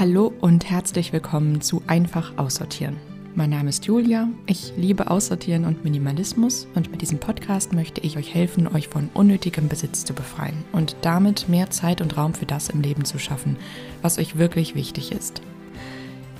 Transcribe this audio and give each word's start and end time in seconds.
Hallo 0.00 0.32
und 0.40 0.70
herzlich 0.70 1.12
willkommen 1.12 1.60
zu 1.60 1.82
Einfach 1.86 2.38
Aussortieren. 2.38 2.96
Mein 3.34 3.50
Name 3.50 3.68
ist 3.68 3.84
Julia, 3.84 4.30
ich 4.46 4.72
liebe 4.78 5.10
Aussortieren 5.10 5.66
und 5.66 5.84
Minimalismus 5.84 6.66
und 6.74 6.90
mit 6.90 7.02
diesem 7.02 7.18
Podcast 7.18 7.74
möchte 7.74 8.00
ich 8.00 8.16
euch 8.16 8.32
helfen, 8.32 8.66
euch 8.66 8.88
von 8.88 9.10
unnötigem 9.12 9.68
Besitz 9.68 10.06
zu 10.06 10.14
befreien 10.14 10.64
und 10.72 10.96
damit 11.02 11.50
mehr 11.50 11.68
Zeit 11.68 12.00
und 12.00 12.16
Raum 12.16 12.32
für 12.32 12.46
das 12.46 12.70
im 12.70 12.80
Leben 12.80 13.04
zu 13.04 13.18
schaffen, 13.18 13.58
was 14.00 14.16
euch 14.16 14.38
wirklich 14.38 14.74
wichtig 14.74 15.12
ist. 15.12 15.42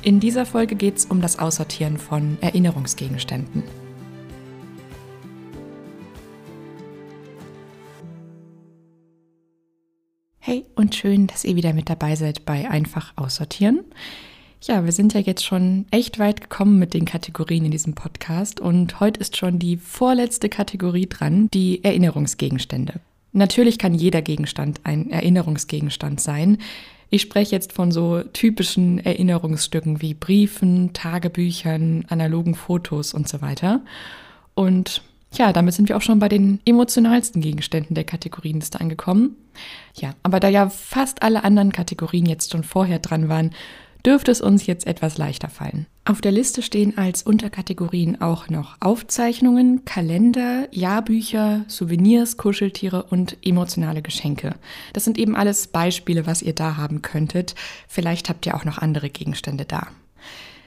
In 0.00 0.20
dieser 0.20 0.46
Folge 0.46 0.74
geht 0.74 0.96
es 0.96 1.04
um 1.04 1.20
das 1.20 1.38
Aussortieren 1.38 1.98
von 1.98 2.38
Erinnerungsgegenständen. 2.40 3.62
Und 10.80 10.94
schön, 10.94 11.26
dass 11.26 11.44
ihr 11.44 11.56
wieder 11.56 11.74
mit 11.74 11.90
dabei 11.90 12.16
seid 12.16 12.46
bei 12.46 12.68
Einfach 12.70 13.12
aussortieren. 13.14 13.80
Ja, 14.62 14.84
wir 14.84 14.92
sind 14.92 15.12
ja 15.12 15.20
jetzt 15.20 15.44
schon 15.44 15.84
echt 15.90 16.18
weit 16.18 16.40
gekommen 16.40 16.78
mit 16.78 16.94
den 16.94 17.04
Kategorien 17.04 17.66
in 17.66 17.70
diesem 17.70 17.94
Podcast 17.94 18.60
und 18.60 18.98
heute 18.98 19.20
ist 19.20 19.36
schon 19.36 19.58
die 19.58 19.76
vorletzte 19.76 20.48
Kategorie 20.48 21.06
dran, 21.06 21.48
die 21.52 21.84
Erinnerungsgegenstände. 21.84 22.94
Natürlich 23.32 23.78
kann 23.78 23.94
jeder 23.94 24.22
Gegenstand 24.22 24.80
ein 24.84 25.10
Erinnerungsgegenstand 25.10 26.20
sein. 26.20 26.58
Ich 27.10 27.22
spreche 27.22 27.54
jetzt 27.54 27.72
von 27.72 27.92
so 27.92 28.22
typischen 28.32 29.04
Erinnerungsstücken 29.04 30.00
wie 30.00 30.14
Briefen, 30.14 30.94
Tagebüchern, 30.94 32.06
analogen 32.08 32.54
Fotos 32.54 33.12
und 33.12 33.28
so 33.28 33.42
weiter. 33.42 33.82
Und 34.54 35.02
ja, 35.32 35.52
damit 35.52 35.74
sind 35.74 35.88
wir 35.88 35.96
auch 35.96 36.02
schon 36.02 36.18
bei 36.18 36.28
den 36.28 36.60
emotionalsten 36.64 37.40
Gegenständen 37.40 37.94
der 37.94 38.04
Kategorienliste 38.04 38.80
angekommen. 38.80 39.36
Ja, 39.94 40.14
aber 40.22 40.40
da 40.40 40.48
ja 40.48 40.68
fast 40.68 41.22
alle 41.22 41.44
anderen 41.44 41.72
Kategorien 41.72 42.26
jetzt 42.26 42.52
schon 42.52 42.64
vorher 42.64 42.98
dran 42.98 43.28
waren, 43.28 43.52
dürfte 44.04 44.30
es 44.30 44.40
uns 44.40 44.66
jetzt 44.66 44.86
etwas 44.86 45.18
leichter 45.18 45.48
fallen. 45.48 45.86
Auf 46.04 46.20
der 46.20 46.32
Liste 46.32 46.62
stehen 46.62 46.96
als 46.96 47.22
Unterkategorien 47.22 48.20
auch 48.20 48.48
noch 48.48 48.76
Aufzeichnungen, 48.80 49.84
Kalender, 49.84 50.66
Jahrbücher, 50.72 51.64
Souvenirs, 51.68 52.36
Kuscheltiere 52.36 53.04
und 53.04 53.36
emotionale 53.44 54.02
Geschenke. 54.02 54.54
Das 54.92 55.04
sind 55.04 55.18
eben 55.18 55.36
alles 55.36 55.68
Beispiele, 55.68 56.26
was 56.26 56.42
ihr 56.42 56.54
da 56.54 56.76
haben 56.76 57.02
könntet. 57.02 57.54
Vielleicht 57.86 58.28
habt 58.28 58.46
ihr 58.46 58.54
auch 58.54 58.64
noch 58.64 58.78
andere 58.78 59.10
Gegenstände 59.10 59.66
da. 59.66 59.88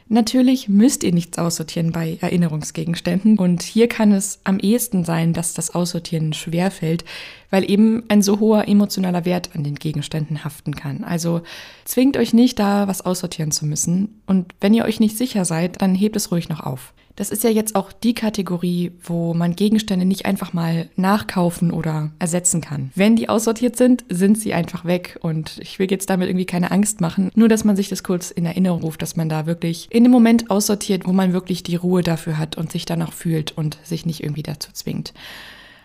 Natürlich 0.09 0.68
müsst 0.68 1.04
ihr 1.04 1.14
nichts 1.14 1.38
aussortieren 1.38 1.92
bei 1.92 2.18
Erinnerungsgegenständen 2.22 3.38
und 3.40 3.64
hier 3.64 3.88
kann 3.88 4.12
es 4.12 4.40
am 4.44 4.59
ehesten 4.59 5.06
sein, 5.06 5.34
dass 5.34 5.54
das 5.54 5.73
Aussortieren 5.73 6.34
schwerfällt, 6.34 7.06
weil 7.50 7.70
eben 7.70 8.04
ein 8.09 8.22
so 8.22 8.40
hoher 8.40 8.68
emotionaler 8.68 9.26
Wert 9.26 9.52
an 9.56 9.64
den 9.64 9.76
Gegenständen 9.76 10.44
haften 10.44 10.76
kann. 10.76 11.04
Also 11.04 11.42
zwingt 11.86 12.18
euch 12.18 12.34
nicht 12.34 12.59
da 12.59 12.88
was 12.88 13.02
aussortieren 13.02 13.52
zu 13.52 13.66
müssen 13.66 14.22
und 14.26 14.54
wenn 14.59 14.74
ihr 14.74 14.86
euch 14.86 15.00
nicht 15.00 15.18
sicher 15.18 15.46
seid, 15.46 15.81
dann 15.81 15.96
hebt 15.96 16.16
es 16.16 16.31
ruhig 16.31 16.50
noch 16.50 16.59
auf. 16.59 16.94
Das 17.16 17.30
ist 17.30 17.44
ja 17.44 17.52
jetzt 17.52 17.75
auch 17.75 17.92
die 17.92 18.16
Kategorie, 18.16 18.92
wo 19.03 19.36
man 19.36 19.56
Gegenstände 19.56 20.06
nicht 20.06 20.25
einfach 20.25 20.53
mal 20.53 20.89
nachkaufen 20.95 21.72
oder 21.72 22.11
ersetzen 22.17 22.59
kann. 22.59 22.92
Wenn 22.95 23.16
die 23.16 23.30
aussortiert 23.30 23.75
sind, 23.75 24.03
sind 24.09 24.39
sie 24.39 24.53
einfach 24.53 24.83
weg 24.83 25.19
und 25.22 25.59
ich 25.59 25.78
will 25.78 25.91
jetzt 25.91 26.09
damit 26.09 26.28
irgendwie 26.28 26.47
keine 26.47 26.72
Angst 26.72 27.02
machen. 27.02 27.31
Nur, 27.36 27.50
dass 27.50 27.66
man 27.66 27.75
sich 27.75 27.89
das 27.89 28.03
kurz 28.03 28.31
in 28.31 28.45
Erinnerung 28.45 28.81
ruft, 28.81 29.03
dass 29.03 29.16
man 29.16 29.30
da 29.30 29.45
wirklich 29.45 29.88
in 29.91 30.03
dem 30.03 30.11
Moment 30.11 30.50
aussortiert, 30.50 31.06
wo 31.06 31.14
man 31.14 31.34
wirklich 31.34 31.61
die 31.61 31.75
Ruhe 31.75 32.02
dafür 32.02 32.39
hat 32.39 32.58
und 32.58 32.72
sich 32.72 32.86
danach 32.86 33.14
fühlt 33.14 33.52
und 33.52 33.78
sich 33.84 34.08
nicht 34.08 34.23
irgendwie 34.23 34.44
dazu 34.44 34.72
zwingt. 34.73 35.14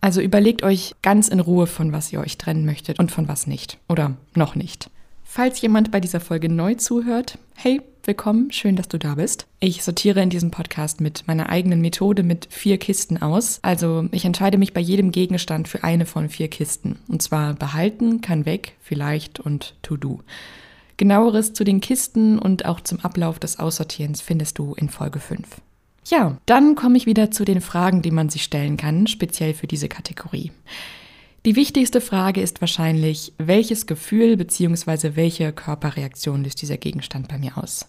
Also 0.00 0.20
überlegt 0.20 0.62
euch 0.62 0.94
ganz 1.02 1.28
in 1.28 1.40
Ruhe, 1.40 1.66
von 1.66 1.92
was 1.92 2.12
ihr 2.12 2.20
euch 2.20 2.38
trennen 2.38 2.64
möchtet 2.64 2.98
und 2.98 3.10
von 3.10 3.28
was 3.28 3.46
nicht. 3.46 3.78
Oder 3.88 4.16
noch 4.34 4.54
nicht. 4.54 4.90
Falls 5.30 5.60
jemand 5.60 5.90
bei 5.90 6.00
dieser 6.00 6.20
Folge 6.20 6.48
neu 6.48 6.74
zuhört, 6.76 7.36
hey, 7.54 7.82
willkommen, 8.04 8.50
schön, 8.50 8.76
dass 8.76 8.88
du 8.88 8.98
da 8.98 9.16
bist. 9.16 9.46
Ich 9.60 9.84
sortiere 9.84 10.22
in 10.22 10.30
diesem 10.30 10.50
Podcast 10.50 11.02
mit 11.02 11.28
meiner 11.28 11.50
eigenen 11.50 11.82
Methode 11.82 12.22
mit 12.22 12.48
vier 12.50 12.78
Kisten 12.78 13.20
aus. 13.20 13.58
Also 13.60 14.08
ich 14.10 14.24
entscheide 14.24 14.56
mich 14.56 14.72
bei 14.72 14.80
jedem 14.80 15.12
Gegenstand 15.12 15.68
für 15.68 15.84
eine 15.84 16.06
von 16.06 16.30
vier 16.30 16.48
Kisten. 16.48 16.98
Und 17.08 17.20
zwar 17.20 17.52
behalten, 17.52 18.22
kann 18.22 18.46
weg, 18.46 18.76
vielleicht 18.80 19.38
und 19.38 19.74
to 19.82 19.98
do. 19.98 20.20
Genaueres 20.96 21.52
zu 21.52 21.62
den 21.62 21.82
Kisten 21.82 22.38
und 22.38 22.64
auch 22.64 22.80
zum 22.80 23.00
Ablauf 23.00 23.38
des 23.38 23.58
Aussortierens 23.58 24.22
findest 24.22 24.58
du 24.58 24.72
in 24.74 24.88
Folge 24.88 25.20
5. 25.20 25.46
Ja, 26.06 26.38
dann 26.46 26.74
komme 26.74 26.96
ich 26.96 27.04
wieder 27.04 27.30
zu 27.30 27.44
den 27.44 27.60
Fragen, 27.60 28.00
die 28.00 28.12
man 28.12 28.30
sich 28.30 28.44
stellen 28.44 28.78
kann, 28.78 29.06
speziell 29.06 29.52
für 29.52 29.66
diese 29.66 29.90
Kategorie. 29.90 30.52
Die 31.48 31.56
wichtigste 31.56 32.02
Frage 32.02 32.42
ist 32.42 32.60
wahrscheinlich, 32.60 33.32
welches 33.38 33.86
Gefühl 33.86 34.36
bzw. 34.36 35.12
welche 35.14 35.50
Körperreaktion 35.50 36.44
löst 36.44 36.60
dieser 36.60 36.76
Gegenstand 36.76 37.26
bei 37.26 37.38
mir 37.38 37.56
aus? 37.56 37.88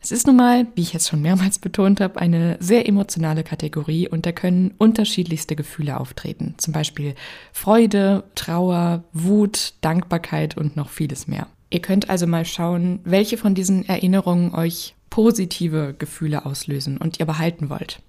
Es 0.00 0.10
ist 0.10 0.26
nun 0.26 0.34
mal, 0.34 0.66
wie 0.74 0.80
ich 0.80 0.92
jetzt 0.92 1.08
schon 1.08 1.22
mehrmals 1.22 1.60
betont 1.60 2.00
habe, 2.00 2.18
eine 2.18 2.56
sehr 2.58 2.88
emotionale 2.88 3.44
Kategorie 3.44 4.08
und 4.08 4.26
da 4.26 4.32
können 4.32 4.74
unterschiedlichste 4.76 5.54
Gefühle 5.54 6.00
auftreten. 6.00 6.56
Zum 6.56 6.72
Beispiel 6.72 7.14
Freude, 7.52 8.24
Trauer, 8.34 9.04
Wut, 9.12 9.74
Dankbarkeit 9.80 10.56
und 10.56 10.74
noch 10.74 10.88
vieles 10.88 11.28
mehr. 11.28 11.46
Ihr 11.70 11.80
könnt 11.80 12.10
also 12.10 12.26
mal 12.26 12.44
schauen, 12.44 12.98
welche 13.04 13.36
von 13.36 13.54
diesen 13.54 13.88
Erinnerungen 13.88 14.52
euch 14.52 14.96
positive 15.10 15.94
Gefühle 15.96 16.44
auslösen 16.44 16.98
und 16.98 17.20
ihr 17.20 17.26
behalten 17.26 17.70
wollt. 17.70 18.02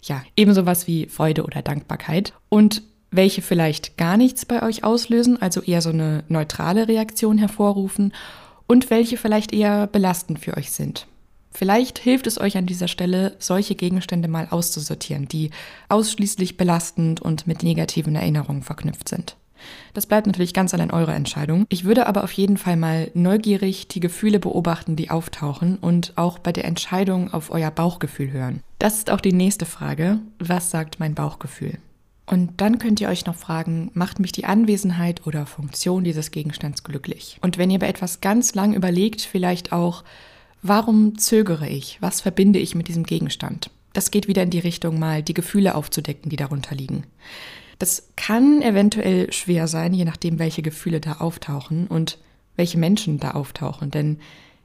Ja, 0.00 0.22
ebenso 0.34 0.64
was 0.64 0.86
wie 0.86 1.08
Freude 1.08 1.44
oder 1.44 1.60
Dankbarkeit. 1.60 2.32
Und 2.48 2.82
welche 3.10 3.42
vielleicht 3.42 3.96
gar 3.96 4.16
nichts 4.16 4.44
bei 4.44 4.62
euch 4.62 4.84
auslösen, 4.84 5.40
also 5.40 5.62
eher 5.62 5.82
so 5.82 5.90
eine 5.90 6.24
neutrale 6.28 6.88
Reaktion 6.88 7.38
hervorrufen 7.38 8.12
und 8.66 8.90
welche 8.90 9.16
vielleicht 9.16 9.52
eher 9.52 9.86
belastend 9.86 10.38
für 10.38 10.56
euch 10.56 10.70
sind. 10.70 11.06
Vielleicht 11.50 11.98
hilft 11.98 12.26
es 12.26 12.40
euch 12.40 12.56
an 12.56 12.66
dieser 12.66 12.88
Stelle, 12.88 13.34
solche 13.38 13.74
Gegenstände 13.74 14.28
mal 14.28 14.46
auszusortieren, 14.50 15.26
die 15.26 15.50
ausschließlich 15.88 16.56
belastend 16.56 17.20
und 17.20 17.46
mit 17.46 17.62
negativen 17.62 18.14
Erinnerungen 18.14 18.62
verknüpft 18.62 19.08
sind. 19.08 19.36
Das 19.92 20.06
bleibt 20.06 20.26
natürlich 20.26 20.54
ganz 20.54 20.72
allein 20.72 20.92
eure 20.92 21.14
Entscheidung. 21.14 21.66
Ich 21.68 21.84
würde 21.84 22.06
aber 22.06 22.22
auf 22.22 22.30
jeden 22.32 22.58
Fall 22.58 22.76
mal 22.76 23.10
neugierig 23.14 23.88
die 23.88 23.98
Gefühle 23.98 24.38
beobachten, 24.38 24.94
die 24.94 25.10
auftauchen 25.10 25.78
und 25.78 26.12
auch 26.16 26.38
bei 26.38 26.52
der 26.52 26.64
Entscheidung 26.64 27.32
auf 27.32 27.50
euer 27.50 27.70
Bauchgefühl 27.70 28.30
hören. 28.30 28.62
Das 28.78 28.98
ist 28.98 29.10
auch 29.10 29.20
die 29.20 29.32
nächste 29.32 29.66
Frage. 29.66 30.20
Was 30.38 30.70
sagt 30.70 31.00
mein 31.00 31.14
Bauchgefühl? 31.14 31.78
Und 32.28 32.60
dann 32.60 32.78
könnt 32.78 33.00
ihr 33.00 33.08
euch 33.08 33.24
noch 33.24 33.36
fragen, 33.36 33.90
macht 33.94 34.20
mich 34.20 34.32
die 34.32 34.44
Anwesenheit 34.44 35.26
oder 35.26 35.46
Funktion 35.46 36.04
dieses 36.04 36.30
Gegenstands 36.30 36.84
glücklich? 36.84 37.38
Und 37.40 37.56
wenn 37.56 37.70
ihr 37.70 37.78
bei 37.78 37.88
etwas 37.88 38.20
ganz 38.20 38.54
lang 38.54 38.74
überlegt, 38.74 39.22
vielleicht 39.22 39.72
auch, 39.72 40.04
warum 40.60 41.16
zögere 41.16 41.68
ich? 41.68 41.96
Was 42.00 42.20
verbinde 42.20 42.58
ich 42.58 42.74
mit 42.74 42.88
diesem 42.88 43.04
Gegenstand? 43.04 43.70
Das 43.94 44.10
geht 44.10 44.28
wieder 44.28 44.42
in 44.42 44.50
die 44.50 44.58
Richtung, 44.58 44.98
mal 44.98 45.22
die 45.22 45.32
Gefühle 45.32 45.74
aufzudecken, 45.74 46.28
die 46.28 46.36
darunter 46.36 46.74
liegen. 46.74 47.04
Das 47.78 48.10
kann 48.16 48.60
eventuell 48.60 49.32
schwer 49.32 49.66
sein, 49.66 49.94
je 49.94 50.04
nachdem, 50.04 50.38
welche 50.38 50.60
Gefühle 50.60 51.00
da 51.00 51.14
auftauchen 51.14 51.86
und 51.86 52.18
welche 52.56 52.76
Menschen 52.76 53.18
da 53.20 53.30
auftauchen. 53.30 53.90
Denn 53.90 54.18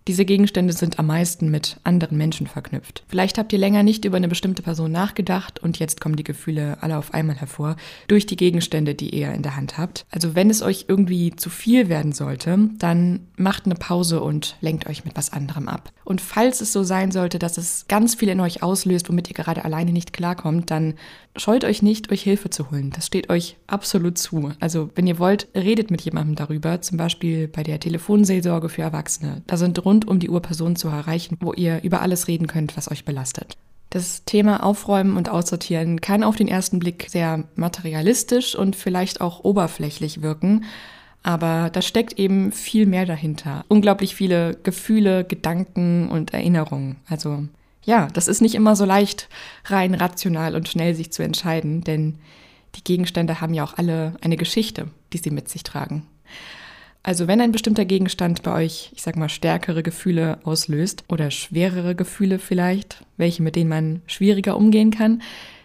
diese 0.07 0.25
Gegenstände 0.25 0.73
sind 0.73 0.99
am 0.99 1.07
meisten 1.07 1.49
mit 1.49 1.77
anderen 1.83 2.17
Menschen 2.17 2.47
verknüpft. 2.47 3.03
Vielleicht 3.07 3.37
habt 3.37 3.53
ihr 3.53 3.59
länger 3.59 3.83
nicht 3.83 4.03
über 4.05 4.17
eine 4.17 4.27
bestimmte 4.27 4.61
Person 4.61 4.91
nachgedacht 4.91 5.59
und 5.59 5.79
jetzt 5.79 6.01
kommen 6.01 6.15
die 6.15 6.23
Gefühle 6.23 6.77
alle 6.81 6.97
auf 6.97 7.13
einmal 7.13 7.35
hervor 7.35 7.77
durch 8.07 8.25
die 8.25 8.35
Gegenstände, 8.35 8.95
die 8.95 9.15
ihr 9.15 9.31
in 9.31 9.43
der 9.43 9.55
Hand 9.55 9.77
habt. 9.77 10.05
Also 10.11 10.35
wenn 10.35 10.49
es 10.49 10.61
euch 10.61 10.85
irgendwie 10.87 11.35
zu 11.35 11.49
viel 11.49 11.87
werden 11.89 12.11
sollte, 12.11 12.69
dann 12.79 13.27
macht 13.37 13.65
eine 13.65 13.75
Pause 13.75 14.21
und 14.21 14.57
lenkt 14.61 14.87
euch 14.87 15.05
mit 15.05 15.15
was 15.15 15.31
anderem 15.31 15.69
ab. 15.69 15.91
Und 16.03 16.19
falls 16.19 16.59
es 16.59 16.73
so 16.73 16.83
sein 16.83 17.11
sollte, 17.11 17.39
dass 17.39 17.57
es 17.57 17.85
ganz 17.87 18.15
viel 18.15 18.29
in 18.29 18.41
euch 18.41 18.61
auslöst, 18.61 19.09
womit 19.09 19.29
ihr 19.29 19.35
gerade 19.35 19.63
alleine 19.63 19.93
nicht 19.93 20.11
klarkommt, 20.11 20.69
dann 20.69 20.95
scheut 21.35 21.63
euch 21.63 21.81
nicht, 21.81 22.11
euch 22.11 22.21
Hilfe 22.21 22.49
zu 22.49 22.71
holen. 22.71 22.91
Das 22.93 23.07
steht 23.07 23.29
euch 23.29 23.55
absolut 23.67 24.17
zu. 24.17 24.51
Also 24.59 24.89
wenn 24.95 25.07
ihr 25.07 25.17
wollt, 25.17 25.47
redet 25.55 25.91
mit 25.91 26.01
jemandem 26.01 26.35
darüber, 26.35 26.81
zum 26.81 26.97
Beispiel 26.97 27.47
bei 27.47 27.63
der 27.63 27.79
Telefonseelsorge 27.79 28.69
für 28.69 28.81
Erwachsene. 28.81 29.43
Da 29.47 29.57
sind 29.57 29.83
rund 29.83 29.92
um 30.01 30.19
die 30.19 30.29
Uhr 30.29 30.41
Personen 30.41 30.75
zu 30.75 30.87
erreichen, 30.87 31.37
wo 31.39 31.53
ihr 31.53 31.83
über 31.83 32.01
alles 32.01 32.27
reden 32.27 32.47
könnt, 32.47 32.75
was 32.75 32.91
euch 32.91 33.05
belastet. 33.05 33.57
Das 33.89 34.25
Thema 34.25 34.63
Aufräumen 34.63 35.17
und 35.17 35.29
Aussortieren 35.29 36.01
kann 36.01 36.23
auf 36.23 36.35
den 36.35 36.47
ersten 36.47 36.79
Blick 36.79 37.05
sehr 37.09 37.43
materialistisch 37.55 38.55
und 38.55 38.75
vielleicht 38.75 39.21
auch 39.21 39.43
oberflächlich 39.43 40.23
wirken, 40.23 40.65
aber 41.21 41.69
da 41.71 41.81
steckt 41.81 42.19
eben 42.19 42.51
viel 42.51 42.85
mehr 42.85 43.05
dahinter. 43.05 43.63
Unglaublich 43.67 44.15
viele 44.15 44.57
Gefühle, 44.63 45.23
Gedanken 45.23 46.09
und 46.09 46.33
Erinnerungen. 46.33 46.97
Also 47.07 47.43
ja, 47.85 48.07
das 48.13 48.27
ist 48.27 48.41
nicht 48.41 48.55
immer 48.55 48.75
so 48.75 48.85
leicht, 48.85 49.29
rein 49.65 49.93
rational 49.93 50.55
und 50.55 50.67
schnell 50.67 50.95
sich 50.95 51.11
zu 51.11 51.23
entscheiden, 51.23 51.83
denn 51.83 52.15
die 52.75 52.83
Gegenstände 52.83 53.41
haben 53.41 53.53
ja 53.53 53.63
auch 53.63 53.77
alle 53.77 54.15
eine 54.21 54.37
Geschichte, 54.37 54.87
die 55.13 55.17
sie 55.17 55.29
mit 55.29 55.49
sich 55.49 55.63
tragen. 55.63 56.07
Also 57.05 57.27
wenn 57.27 57.41
ein 57.41 57.51
bestimmter 57.51 57.83
Gegenstand 57.83 58.43
bei 58.43 58.53
euch, 58.63 58.91
ich 58.95 59.01
sag 59.01 59.17
mal, 59.17 59.27
stärkere 59.27 59.83
Gefühle 59.83 60.39
auslöst 60.45 61.03
oder 61.09 61.31
schwerere 61.31 61.95
Gefühle 61.95 62.39
vielleicht, 62.39 63.03
welche 63.17 63.43
mit 63.43 63.57
denen 63.57 63.69
man 63.69 64.01
schwieriger 64.07 64.55
umgehen 64.55 64.89
kann, 64.89 65.21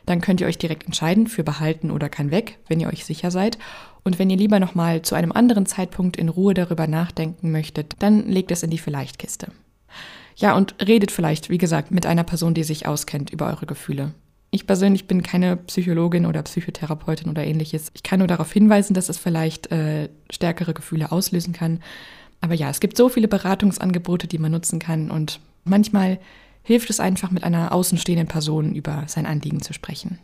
Dann 0.09 0.23
könnt 0.23 0.41
ihr 0.41 0.47
euch 0.47 0.57
direkt 0.57 0.87
entscheiden 0.87 1.27
für 1.27 1.45
behalten 1.45 1.91
oder 1.91 2.09
kann 2.09 2.31
weg, 2.31 2.57
wenn 2.67 2.81
ihr 2.81 2.89
euch 2.89 3.05
sicher 3.05 3.31
seid. 3.31 3.59
Und 4.05 4.19
wenn 4.19 4.31
ihr 4.31 4.39
lieber 4.39 4.59
nochmal 4.59 5.03
zu 5.03 5.15
einem 5.15 5.33
anderen 5.33 5.67
Zeitpunkt 5.67 6.17
in 6.17 6.31
Ruhe 6.31 6.55
darüber 6.55 6.87
nachdenken 6.87 7.53
möchtet, 7.53 7.97
dann 7.99 8.27
legt 8.27 8.51
es 8.51 8.63
in 8.63 8.71
die 8.71 8.79
Vielleicht-Kiste. 8.79 9.53
Ja, 10.35 10.57
und 10.57 10.77
redet 10.81 11.11
vielleicht, 11.11 11.51
wie 11.51 11.59
gesagt, 11.59 11.91
mit 11.91 12.07
einer 12.07 12.25
Person, 12.25 12.55
die 12.55 12.65
sich 12.65 12.87
auskennt 12.87 13.29
über 13.29 13.49
eure 13.49 13.67
Gefühle. 13.67 14.15
Ich 14.51 14.67
persönlich 14.67 15.07
bin 15.07 15.23
keine 15.23 15.57
Psychologin 15.57 16.25
oder 16.25 16.43
Psychotherapeutin 16.43 17.31
oder 17.31 17.45
ähnliches. 17.45 17.91
Ich 17.95 18.03
kann 18.03 18.21
nur 18.21 18.29
darauf 18.29 18.51
hinweisen, 18.51 18.95
dass 18.95 19.11
es 19.11 19.19
vielleicht 19.19 19.71
äh, 19.71 20.09
stärkere 20.31 20.73
Gefühle 20.73 21.13
auslösen 21.13 21.53
kann. 21.53 21.81
Aber 22.41 22.55
ja, 22.55 22.71
es 22.71 22.81
gibt 22.81 22.97
so 22.97 23.09
viele 23.09 23.29
Beratungsangebote, 23.29 24.27
die 24.27 24.39
man 24.39 24.53
nutzen 24.53 24.79
kann 24.79 25.11
und 25.11 25.41
manchmal 25.65 26.19
hilft 26.63 26.91
es 26.91 27.01
einfach, 27.01 27.31
mit 27.31 27.45
einer 27.45 27.73
außenstehenden 27.73 28.29
Person 28.29 28.75
über 28.75 29.05
sein 29.07 29.27
Anliegen 29.27 29.63
zu 29.63 29.73
sprechen. 29.73 30.19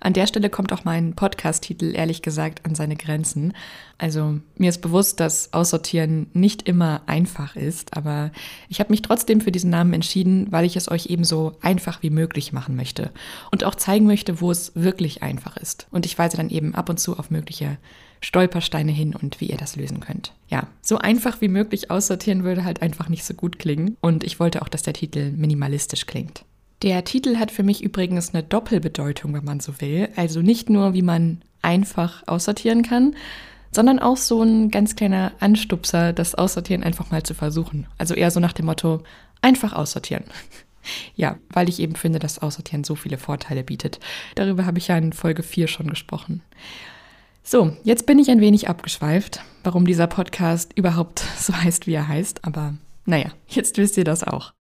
An 0.00 0.14
der 0.14 0.26
Stelle 0.26 0.48
kommt 0.48 0.72
auch 0.72 0.84
mein 0.84 1.14
Podcast-Titel 1.14 1.94
ehrlich 1.94 2.22
gesagt 2.22 2.64
an 2.64 2.74
seine 2.74 2.96
Grenzen. 2.96 3.52
Also 3.98 4.40
mir 4.56 4.70
ist 4.70 4.80
bewusst, 4.80 5.20
dass 5.20 5.52
Aussortieren 5.52 6.28
nicht 6.32 6.62
immer 6.62 7.02
einfach 7.06 7.54
ist, 7.54 7.94
aber 7.96 8.32
ich 8.70 8.80
habe 8.80 8.90
mich 8.90 9.02
trotzdem 9.02 9.42
für 9.42 9.52
diesen 9.52 9.68
Namen 9.68 9.92
entschieden, 9.92 10.46
weil 10.50 10.64
ich 10.64 10.76
es 10.76 10.90
euch 10.90 11.06
ebenso 11.06 11.58
einfach 11.60 12.02
wie 12.02 12.08
möglich 12.08 12.54
machen 12.54 12.76
möchte 12.76 13.10
und 13.50 13.62
auch 13.62 13.74
zeigen 13.74 14.06
möchte, 14.06 14.40
wo 14.40 14.50
es 14.50 14.72
wirklich 14.74 15.22
einfach 15.22 15.58
ist. 15.58 15.86
Und 15.90 16.06
ich 16.06 16.18
weise 16.18 16.38
dann 16.38 16.48
eben 16.48 16.74
ab 16.74 16.88
und 16.88 16.98
zu 16.98 17.18
auf 17.18 17.30
mögliche 17.30 17.76
Stolpersteine 18.22 18.92
hin 18.92 19.14
und 19.14 19.40
wie 19.40 19.46
ihr 19.46 19.56
das 19.58 19.76
lösen 19.76 20.00
könnt. 20.00 20.32
Ja, 20.48 20.66
so 20.80 20.98
einfach 20.98 21.40
wie 21.42 21.48
möglich 21.48 21.90
aussortieren 21.90 22.44
würde 22.44 22.64
halt 22.64 22.80
einfach 22.80 23.08
nicht 23.10 23.24
so 23.24 23.34
gut 23.34 23.58
klingen 23.58 23.96
und 24.00 24.24
ich 24.24 24.40
wollte 24.40 24.62
auch, 24.62 24.68
dass 24.68 24.82
der 24.82 24.94
Titel 24.94 25.30
minimalistisch 25.30 26.06
klingt. 26.06 26.44
Der 26.82 27.04
Titel 27.04 27.36
hat 27.36 27.50
für 27.50 27.62
mich 27.62 27.82
übrigens 27.82 28.32
eine 28.32 28.42
Doppelbedeutung, 28.42 29.34
wenn 29.34 29.44
man 29.44 29.60
so 29.60 29.80
will. 29.80 30.08
Also 30.16 30.40
nicht 30.40 30.70
nur, 30.70 30.94
wie 30.94 31.02
man 31.02 31.42
einfach 31.60 32.22
aussortieren 32.26 32.82
kann, 32.82 33.14
sondern 33.70 33.98
auch 33.98 34.16
so 34.16 34.42
ein 34.42 34.70
ganz 34.70 34.96
kleiner 34.96 35.32
Anstupser, 35.40 36.12
das 36.14 36.34
Aussortieren 36.34 36.82
einfach 36.82 37.10
mal 37.10 37.22
zu 37.22 37.34
versuchen. 37.34 37.86
Also 37.98 38.14
eher 38.14 38.30
so 38.30 38.40
nach 38.40 38.54
dem 38.54 38.66
Motto, 38.66 39.02
einfach 39.42 39.72
aussortieren. 39.72 40.24
Ja, 41.14 41.36
weil 41.50 41.68
ich 41.68 41.78
eben 41.78 41.94
finde, 41.94 42.18
dass 42.18 42.38
Aussortieren 42.38 42.84
so 42.84 42.94
viele 42.94 43.18
Vorteile 43.18 43.62
bietet. 43.62 44.00
Darüber 44.34 44.64
habe 44.64 44.78
ich 44.78 44.88
ja 44.88 44.96
in 44.96 45.12
Folge 45.12 45.42
4 45.42 45.68
schon 45.68 45.88
gesprochen. 45.88 46.40
So, 47.42 47.76
jetzt 47.84 48.06
bin 48.06 48.18
ich 48.18 48.30
ein 48.30 48.40
wenig 48.40 48.66
abgeschweift, 48.70 49.42
warum 49.62 49.84
dieser 49.84 50.06
Podcast 50.06 50.72
überhaupt 50.76 51.22
so 51.38 51.54
heißt, 51.54 51.86
wie 51.86 51.92
er 51.92 52.08
heißt. 52.08 52.46
Aber 52.46 52.72
naja, 53.04 53.30
jetzt 53.46 53.76
wisst 53.76 53.98
ihr 53.98 54.04
das 54.04 54.24
auch. 54.24 54.54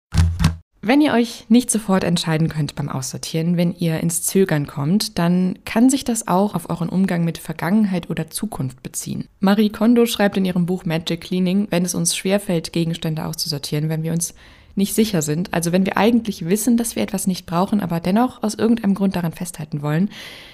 Wenn 0.89 1.01
ihr 1.01 1.15
euch 1.15 1.47
nicht 1.49 1.69
sofort 1.69 2.05
entscheiden 2.05 2.49
könnt 2.49 2.77
beim 2.77 2.89
Aussortieren, 2.89 3.57
wenn 3.57 3.75
ihr 3.75 3.99
ins 3.99 4.23
Zögern 4.23 4.69
kommt, 4.69 5.19
dann 5.19 5.59
kann 5.65 5.91
sich 5.91 6.05
das 6.05 6.29
auch 6.29 6.55
auf 6.55 6.71
euren 6.71 6.89
Umgang 6.89 7.25
mit 7.25 7.39
Vergangenheit 7.39 8.09
oder 8.09 8.31
Zukunft 8.31 8.85
beziehen. 8.85 9.27
Marie 9.41 9.71
Kondo 9.71 10.07
schreibt 10.07 10.37
in 10.37 10.45
ihrem 10.45 10.65
Buch 10.65 10.85
Magic 10.85 11.23
Cleaning, 11.23 11.67
wenn 11.71 11.85
es 11.85 11.97
uns 11.97 12.17
schwerfällt, 12.17 12.73
Gegenstände 12.73 13.25
auszusortieren, 13.25 13.89
wenn 13.89 14.05
wir 14.05 14.13
uns 14.13 14.33
nicht 14.77 14.95
sicher 14.95 15.23
sind, 15.23 15.53
also 15.53 15.73
wenn 15.73 15.87
wir 15.87 15.97
eigentlich 15.97 16.49
wissen, 16.49 16.77
dass 16.77 16.95
wir 16.95 17.03
etwas 17.03 17.27
nicht 17.27 17.47
brauchen, 17.47 17.81
aber 17.81 17.99
dennoch 17.99 18.45
aus 18.45 18.55
irgendeinem 18.55 18.95
Grund 18.95 19.17
daran 19.17 19.33
festhalten 19.33 19.83
wollen, 19.83 20.09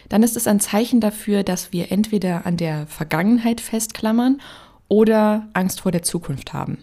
dann 0.08 0.22
ist 0.22 0.38
es 0.38 0.46
ein 0.46 0.60
Zeichen 0.60 1.00
dafür, 1.00 1.42
dass 1.42 1.72
wir 1.74 1.92
entweder 1.92 2.46
an 2.46 2.56
der 2.56 2.86
Vergangenheit 2.86 3.60
festklammern 3.60 4.40
oder 4.88 5.46
Angst 5.52 5.82
vor 5.82 5.92
der 5.92 6.02
Zukunft 6.02 6.54
haben. 6.54 6.78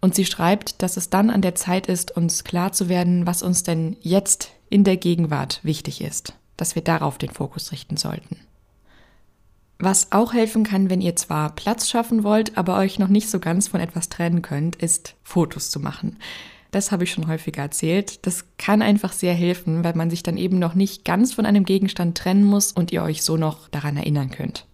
Und 0.00 0.14
sie 0.14 0.26
schreibt, 0.26 0.82
dass 0.82 0.96
es 0.96 1.10
dann 1.10 1.30
an 1.30 1.42
der 1.42 1.54
Zeit 1.54 1.86
ist, 1.86 2.16
uns 2.16 2.44
klar 2.44 2.72
zu 2.72 2.88
werden, 2.88 3.26
was 3.26 3.42
uns 3.42 3.62
denn 3.62 3.96
jetzt 4.00 4.50
in 4.68 4.84
der 4.84 4.96
Gegenwart 4.96 5.60
wichtig 5.62 6.00
ist, 6.00 6.34
dass 6.56 6.74
wir 6.74 6.82
darauf 6.82 7.18
den 7.18 7.30
Fokus 7.30 7.72
richten 7.72 7.96
sollten. 7.96 8.36
Was 9.78 10.12
auch 10.12 10.32
helfen 10.32 10.64
kann, 10.64 10.88
wenn 10.88 11.02
ihr 11.02 11.16
zwar 11.16 11.54
Platz 11.54 11.88
schaffen 11.88 12.24
wollt, 12.24 12.56
aber 12.56 12.78
euch 12.78 12.98
noch 12.98 13.08
nicht 13.08 13.28
so 13.28 13.38
ganz 13.40 13.68
von 13.68 13.80
etwas 13.80 14.08
trennen 14.08 14.40
könnt, 14.40 14.76
ist 14.76 15.16
Fotos 15.22 15.70
zu 15.70 15.80
machen. 15.80 16.16
Das 16.70 16.92
habe 16.92 17.04
ich 17.04 17.12
schon 17.12 17.28
häufiger 17.28 17.62
erzählt. 17.62 18.26
Das 18.26 18.44
kann 18.58 18.82
einfach 18.82 19.12
sehr 19.12 19.34
helfen, 19.34 19.84
weil 19.84 19.94
man 19.94 20.10
sich 20.10 20.22
dann 20.22 20.36
eben 20.36 20.58
noch 20.58 20.74
nicht 20.74 21.04
ganz 21.04 21.32
von 21.32 21.46
einem 21.46 21.64
Gegenstand 21.64 22.16
trennen 22.18 22.44
muss 22.44 22.72
und 22.72 22.90
ihr 22.90 23.02
euch 23.02 23.22
so 23.22 23.36
noch 23.36 23.68
daran 23.68 23.96
erinnern 23.96 24.30
könnt. 24.30 24.66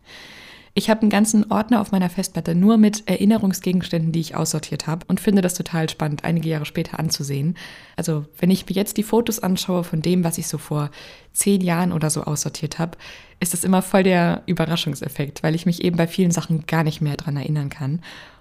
Ich 0.75 0.89
habe 0.89 1.03
einen 1.03 1.11
ganzen 1.11 1.51
Ordner 1.51 1.83
auf 1.83 1.93
meiner 1.93 2.09
Festplatte 2.09 2.55
nur 2.55 2.79
mit 2.79 3.07
Erinnerungsgegenständen, 3.07 4.11
die 4.11 4.21
ich 4.21 4.37
aussortiert 4.37 4.87
habe 4.87 5.05
und 5.07 5.21
finde 5.21 5.43
das 5.43 5.53
total 5.53 5.91
spannend, 5.91 6.25
einige 6.25 6.49
Jahre 6.49 6.65
später 6.65 6.99
anzusehen. 6.99 7.57
Also 7.97 8.25
wenn 8.39 8.51
ich 8.51 8.67
mir 8.67 8.75
jetzt 8.75 8.97
die 8.97 9.03
Fotos 9.03 9.39
anschaue 9.39 9.85
von 9.85 10.01
dem, 10.01 10.25
was 10.25 10.39
ich 10.39 10.47
so 10.47 10.57
vor 10.57 10.91
zehn 11.35 11.61
Jahren 11.61 11.93
oder 11.93 12.09
so 12.09 12.23
aussortiert 12.25 12.79
habe, 12.79 12.97
ist 13.39 13.53
das 13.53 13.65
immer 13.65 13.83
voll 13.83 14.03
der 14.03 14.43
Überraschungseffekt, 14.47 15.43
weil 15.43 15.55
ich 15.55 15.67
mich 15.67 15.85
eben 15.85 15.99
bei 15.99 16.07
vielen 16.07 16.31
Sachen 16.31 16.67
gar 16.67 16.85
nicht 16.85 17.03
mehr 17.03 17.17
dran 17.17 17.37
erinnern 17.37 17.69
kann. 17.69 18.01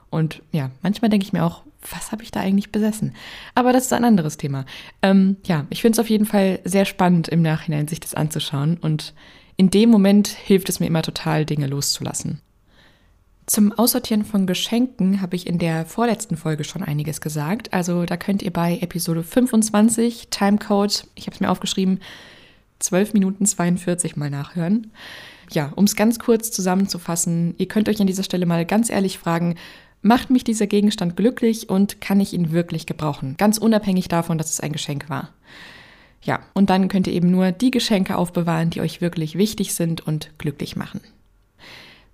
Und 0.09 0.41
ja, 0.51 0.71
manchmal 0.81 1.09
denke 1.09 1.25
ich 1.25 1.33
mir 1.33 1.43
auch, 1.43 1.63
was 1.89 2.11
habe 2.11 2.23
ich 2.23 2.31
da 2.31 2.39
eigentlich 2.39 2.71
besessen? 2.71 3.13
Aber 3.55 3.73
das 3.73 3.85
ist 3.85 3.93
ein 3.93 4.05
anderes 4.05 4.37
Thema. 4.37 4.65
Ähm, 5.01 5.37
ja, 5.45 5.65
ich 5.69 5.81
finde 5.81 5.95
es 5.95 5.99
auf 5.99 6.09
jeden 6.09 6.25
Fall 6.25 6.59
sehr 6.63 6.85
spannend 6.85 7.27
im 7.27 7.41
Nachhinein, 7.41 7.87
sich 7.87 7.99
das 7.99 8.13
anzuschauen 8.13 8.77
und 8.77 9.13
in 9.57 9.69
dem 9.69 9.89
Moment 9.89 10.27
hilft 10.27 10.69
es 10.69 10.79
mir 10.79 10.87
immer 10.87 11.01
total, 11.01 11.45
Dinge 11.45 11.67
loszulassen. 11.67 12.41
Zum 13.47 13.73
Aussortieren 13.73 14.23
von 14.23 14.45
Geschenken 14.45 15.19
habe 15.19 15.35
ich 15.35 15.45
in 15.47 15.57
der 15.57 15.85
vorletzten 15.85 16.37
Folge 16.37 16.63
schon 16.63 16.83
einiges 16.83 17.19
gesagt. 17.21 17.73
Also 17.73 18.05
da 18.05 18.15
könnt 18.15 18.41
ihr 18.41 18.53
bei 18.53 18.77
Episode 18.79 19.23
25, 19.23 20.29
Timecode, 20.29 21.05
ich 21.15 21.25
habe 21.25 21.33
es 21.33 21.41
mir 21.41 21.49
aufgeschrieben, 21.49 21.99
12 22.79 23.13
Minuten 23.13 23.45
42 23.45 24.15
mal 24.15 24.29
nachhören. 24.29 24.91
Ja, 25.51 25.73
um 25.75 25.83
es 25.83 25.95
ganz 25.95 26.17
kurz 26.17 26.51
zusammenzufassen, 26.51 27.55
ihr 27.57 27.67
könnt 27.67 27.89
euch 27.89 27.99
an 27.99 28.07
dieser 28.07 28.23
Stelle 28.23 28.45
mal 28.45 28.65
ganz 28.65 28.89
ehrlich 28.89 29.17
fragen, 29.17 29.55
macht 30.01 30.29
mich 30.29 30.43
dieser 30.43 30.67
Gegenstand 30.67 31.17
glücklich 31.17 31.69
und 31.69 31.99
kann 31.99 32.19
ich 32.19 32.33
ihn 32.33 32.51
wirklich 32.51 32.85
gebrauchen? 32.85 33.35
Ganz 33.37 33.57
unabhängig 33.57 34.07
davon, 34.07 34.37
dass 34.37 34.51
es 34.51 34.61
ein 34.61 34.71
Geschenk 34.71 35.09
war. 35.09 35.29
Ja, 36.23 36.39
und 36.53 36.69
dann 36.69 36.87
könnt 36.87 37.07
ihr 37.07 37.13
eben 37.13 37.31
nur 37.31 37.51
die 37.51 37.71
Geschenke 37.71 38.15
aufbewahren, 38.15 38.69
die 38.69 38.81
euch 38.81 39.01
wirklich 39.01 39.37
wichtig 39.37 39.73
sind 39.73 40.05
und 40.05 40.31
glücklich 40.37 40.75
machen. 40.75 41.01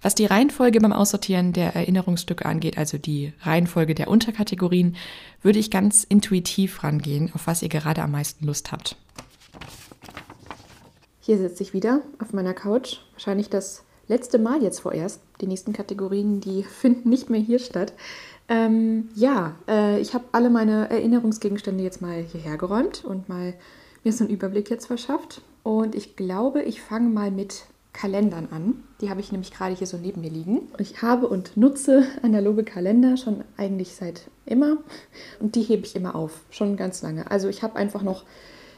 Was 0.01 0.15
die 0.15 0.25
Reihenfolge 0.25 0.79
beim 0.79 0.93
Aussortieren 0.93 1.53
der 1.53 1.75
Erinnerungsstücke 1.75 2.45
angeht, 2.45 2.77
also 2.77 2.97
die 2.97 3.33
Reihenfolge 3.41 3.95
der 3.95 4.07
Unterkategorien, 4.07 4.95
würde 5.41 5.59
ich 5.59 5.71
ganz 5.71 6.03
intuitiv 6.03 6.83
rangehen, 6.83 7.31
auf 7.33 7.47
was 7.47 7.63
ihr 7.63 7.69
gerade 7.69 8.03
am 8.03 8.11
meisten 8.11 8.45
Lust 8.45 8.71
habt. 8.71 8.95
Hier 11.19 11.37
sitze 11.37 11.63
ich 11.63 11.73
wieder 11.73 12.01
auf 12.19 12.31
meiner 12.31 12.53
Couch. 12.53 12.99
Wahrscheinlich 13.13 13.49
das 13.49 13.83
letzte 14.07 14.39
Mal 14.39 14.63
jetzt 14.63 14.79
vorerst. 14.79 15.19
Die 15.41 15.47
nächsten 15.47 15.73
Kategorien, 15.73 16.39
die 16.39 16.63
finden 16.81 17.09
nicht 17.09 17.29
mehr 17.29 17.41
hier 17.41 17.59
statt. 17.59 17.91
Ähm, 18.47 19.09
ja, 19.13 19.55
äh, 19.67 19.99
ich 19.99 20.13
habe 20.13 20.23
alle 20.31 20.49
meine 20.49 20.89
Erinnerungsgegenstände 20.89 21.83
jetzt 21.83 22.01
mal 22.01 22.23
hierher 22.31 22.57
geräumt 22.57 23.03
und 23.03 23.27
mal 23.27 23.55
mir 24.07 24.13
so 24.13 24.23
einen 24.23 24.33
Überblick 24.33 24.69
jetzt 24.69 24.87
verschafft. 24.87 25.41
Und 25.63 25.93
ich 25.93 26.15
glaube, 26.15 26.63
ich 26.63 26.81
fange 26.81 27.09
mal 27.09 27.29
mit 27.29 27.65
Kalendern 27.91 28.47
an. 28.51 28.83
Die 29.01 29.09
habe 29.09 29.19
ich 29.19 29.33
nämlich 29.33 29.51
gerade 29.51 29.75
hier 29.75 29.87
so 29.87 29.97
neben 29.97 30.21
mir 30.21 30.29
liegen. 30.29 30.61
Ich 30.77 31.01
habe 31.01 31.27
und 31.27 31.57
nutze 31.57 32.05
analoge 32.21 32.63
Kalender 32.63 33.17
schon 33.17 33.43
eigentlich 33.57 33.95
seit 33.95 34.29
immer. 34.45 34.77
Und 35.41 35.55
die 35.55 35.61
hebe 35.61 35.85
ich 35.85 35.95
immer 35.95 36.15
auf, 36.15 36.41
schon 36.51 36.77
ganz 36.77 37.01
lange. 37.01 37.29
Also 37.29 37.49
ich 37.49 37.63
habe 37.63 37.75
einfach 37.75 38.01
noch 38.01 38.23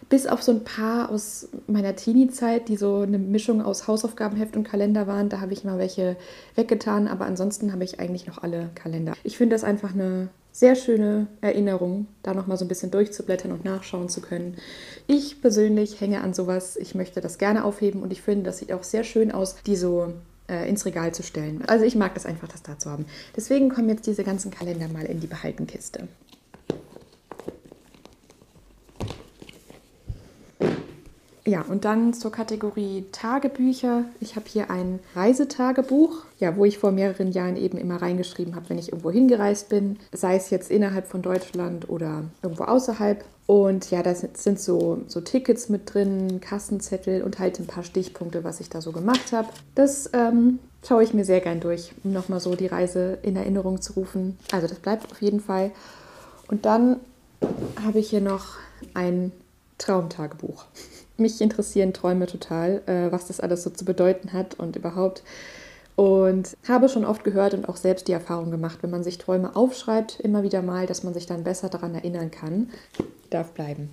bis 0.10 0.26
auf 0.26 0.42
so 0.42 0.52
ein 0.52 0.64
paar 0.64 1.12
aus 1.12 1.50
meiner 1.68 1.96
Teenie-Zeit, 1.96 2.68
die 2.68 2.78
so 2.78 3.02
eine 3.02 3.20
Mischung 3.20 3.62
aus 3.62 3.88
Hausaufgabenheft 3.88 4.56
und 4.56 4.64
Kalender 4.64 5.06
waren, 5.06 5.30
da 5.30 5.42
habe 5.42 5.54
ich 5.54 5.64
mal 5.64 5.78
welche 5.78 6.18
weggetan, 6.56 7.08
aber 7.08 7.26
ansonsten 7.26 7.72
habe 7.72 7.84
ich 7.84 8.00
eigentlich 8.00 8.26
noch 8.26 8.42
alle 8.42 8.72
Kalender. 8.74 9.14
Ich 9.24 9.38
finde 9.38 9.56
das 9.56 9.64
einfach 9.64 9.94
eine 9.94 10.30
sehr 10.52 10.76
schöne 10.76 11.28
Erinnerung, 11.42 12.08
da 12.24 12.34
nochmal 12.34 12.58
so 12.58 12.66
ein 12.66 12.68
bisschen 12.68 12.92
durchzublättern 12.92 13.52
und 13.52 13.66
nachschauen 13.66 14.10
zu 14.10 14.22
können. 14.22 14.58
Ich 15.08 15.42
persönlich 15.42 16.02
hänge 16.02 16.22
an 16.22 16.34
sowas. 16.34 16.76
Ich 16.76 16.96
möchte 16.96 17.22
das 17.22 17.38
gerne 17.38 17.64
aufheben 17.64 18.04
und 18.04 18.12
ich 18.12 18.22
finde, 18.22 18.46
das 18.46 18.58
sieht 18.58 18.74
auch 18.74 18.84
sehr 18.84 19.04
schön 19.04 19.32
aus, 19.32 19.56
die 19.66 19.76
so 19.76 20.14
äh, 20.50 20.68
ins 20.68 20.86
Regal 20.86 21.14
zu 21.14 21.24
stellen. 21.24 21.64
Also 21.68 21.86
ich 21.86 21.96
mag 21.96 22.14
das 22.14 22.26
einfach, 22.26 22.48
das 22.48 22.64
da 22.64 22.78
zu 22.78 22.90
haben. 22.90 23.06
Deswegen 23.36 23.70
kommen 23.70 23.90
jetzt 23.90 24.08
diese 24.08 24.24
ganzen 24.24 24.52
Kalender 24.52 24.88
mal 24.88 25.06
in 25.06 25.20
die 25.20 25.28
Behaltenkiste. 25.28 26.08
Ja, 31.50 31.64
und 31.68 31.84
dann 31.84 32.14
zur 32.14 32.32
Kategorie 32.32 33.06
Tagebücher. 33.12 34.04
Ich 34.20 34.36
habe 34.36 34.46
hier 34.48 34.70
ein 34.70 35.00
Reisetagebuch, 35.16 36.12
ja, 36.38 36.56
wo 36.56 36.64
ich 36.64 36.78
vor 36.78 36.92
mehreren 36.92 37.32
Jahren 37.32 37.58
eben 37.58 37.80
immer 37.80 38.00
reingeschrieben 38.00 38.54
habe, 38.54 38.70
wenn 38.70 38.78
ich 38.78 38.90
irgendwo 38.90 39.10
hingereist 39.10 39.68
bin, 39.68 39.98
sei 40.12 40.36
es 40.36 40.52
jetzt 40.52 40.70
innerhalb 40.70 41.08
von 41.08 41.24
Deutschland 41.24 41.90
oder 41.90 42.26
irgendwo 42.44 42.66
außerhalb. 42.66 43.26
Und 43.48 43.90
ja, 43.90 44.04
da 44.04 44.14
sind 44.14 44.60
so, 44.60 45.02
so 45.08 45.22
Tickets 45.22 45.70
mit 45.70 45.92
drin, 45.92 46.40
Kassenzettel 46.40 47.24
und 47.24 47.40
halt 47.40 47.60
ein 47.60 47.66
paar 47.66 47.84
Stichpunkte, 47.84 48.44
was 48.44 48.60
ich 48.60 48.70
da 48.70 48.80
so 48.80 48.92
gemacht 48.92 49.32
habe. 49.32 49.48
Das 49.74 50.08
ähm, 50.14 50.60
schaue 50.88 51.02
ich 51.02 51.16
mir 51.16 51.26
sehr 51.26 51.42
gern 51.42 51.62
durch, 51.62 51.94
um 52.04 52.14
nochmal 52.14 52.42
so 52.42 52.54
die 52.54 52.68
Reise 52.68 53.18
in 53.24 53.36
Erinnerung 53.36 53.82
zu 53.82 53.94
rufen. 53.94 54.38
Also 54.52 54.68
das 54.68 54.78
bleibt 54.78 55.12
auf 55.12 55.20
jeden 55.20 55.40
Fall. 55.40 55.72
Und 56.48 56.68
dann 56.68 56.98
habe 57.84 57.98
ich 57.98 58.12
hier 58.12 58.22
noch 58.22 58.58
ein 58.94 59.32
Traumtagebuch. 59.80 60.66
Mich 61.20 61.42
interessieren 61.42 61.94
Träume 61.94 62.28
total, 62.28 62.82
äh, 62.86 63.12
was 63.12 63.28
das 63.28 63.40
alles 63.40 63.64
so 63.64 63.70
zu 63.70 63.86
bedeuten 63.86 64.34
hat 64.34 64.56
und 64.56 64.76
überhaupt. 64.76 65.24
Und 65.96 66.56
habe 66.68 66.88
schon 66.88 67.04
oft 67.04 67.26
gehört 67.26 67.54
und 67.54 67.68
auch 67.68 67.76
selbst 67.76 68.08
die 68.08 68.14
Erfahrung 68.14 68.52
gemacht, 68.52 68.80
wenn 68.82 68.90
man 68.90 69.04
sich 69.04 69.18
Träume 69.18 69.56
aufschreibt, 69.56 70.20
immer 70.22 70.44
wieder 70.44 70.62
mal, 70.62 70.86
dass 70.86 71.04
man 71.04 71.14
sich 71.14 71.26
dann 71.26 71.44
besser 71.44 71.68
daran 71.68 71.94
erinnern 71.94 72.32
kann. 72.32 72.70
Darf 73.30 73.52
bleiben. 73.52 73.90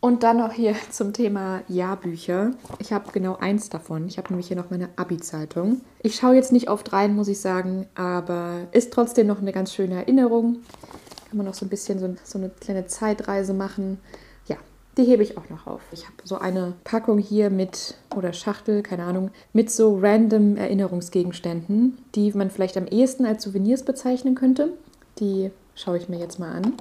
Und 0.00 0.22
dann 0.22 0.38
noch 0.38 0.52
hier 0.52 0.74
zum 0.90 1.12
Thema 1.12 1.62
Jahrbücher. 1.68 2.52
Ich 2.78 2.92
habe 2.92 3.10
genau 3.12 3.36
eins 3.36 3.68
davon. 3.68 4.06
Ich 4.06 4.18
habe 4.18 4.28
nämlich 4.30 4.48
hier 4.48 4.56
noch 4.56 4.70
meine 4.70 4.88
Abi-Zeitung. 4.96 5.80
Ich 6.02 6.16
schaue 6.16 6.34
jetzt 6.34 6.52
nicht 6.52 6.68
oft 6.68 6.92
rein, 6.92 7.14
muss 7.14 7.28
ich 7.28 7.40
sagen, 7.40 7.86
aber 7.94 8.66
ist 8.72 8.92
trotzdem 8.92 9.26
noch 9.26 9.40
eine 9.40 9.52
ganz 9.52 9.74
schöne 9.74 9.96
Erinnerung. 9.96 10.58
Kann 11.28 11.36
man 11.36 11.46
noch 11.46 11.54
so 11.54 11.66
ein 11.66 11.68
bisschen 11.68 11.98
so, 11.98 12.14
so 12.24 12.38
eine 12.38 12.48
kleine 12.48 12.86
Zeitreise 12.86 13.52
machen. 13.52 13.98
Die 14.98 15.04
hebe 15.04 15.22
ich 15.22 15.38
auch 15.38 15.48
noch 15.48 15.68
auf. 15.68 15.80
Ich 15.92 16.06
habe 16.06 16.16
so 16.24 16.38
eine 16.38 16.74
Packung 16.82 17.18
hier 17.18 17.50
mit, 17.50 17.94
oder 18.16 18.32
Schachtel, 18.32 18.82
keine 18.82 19.04
Ahnung, 19.04 19.30
mit 19.52 19.70
so 19.70 19.96
random 19.96 20.56
Erinnerungsgegenständen, 20.56 21.98
die 22.16 22.32
man 22.32 22.50
vielleicht 22.50 22.76
am 22.76 22.88
ehesten 22.88 23.24
als 23.24 23.44
Souvenirs 23.44 23.84
bezeichnen 23.84 24.34
könnte. 24.34 24.72
Die 25.20 25.52
schaue 25.76 25.98
ich 25.98 26.08
mir 26.08 26.18
jetzt 26.18 26.40
mal 26.40 26.50
an. 26.50 26.74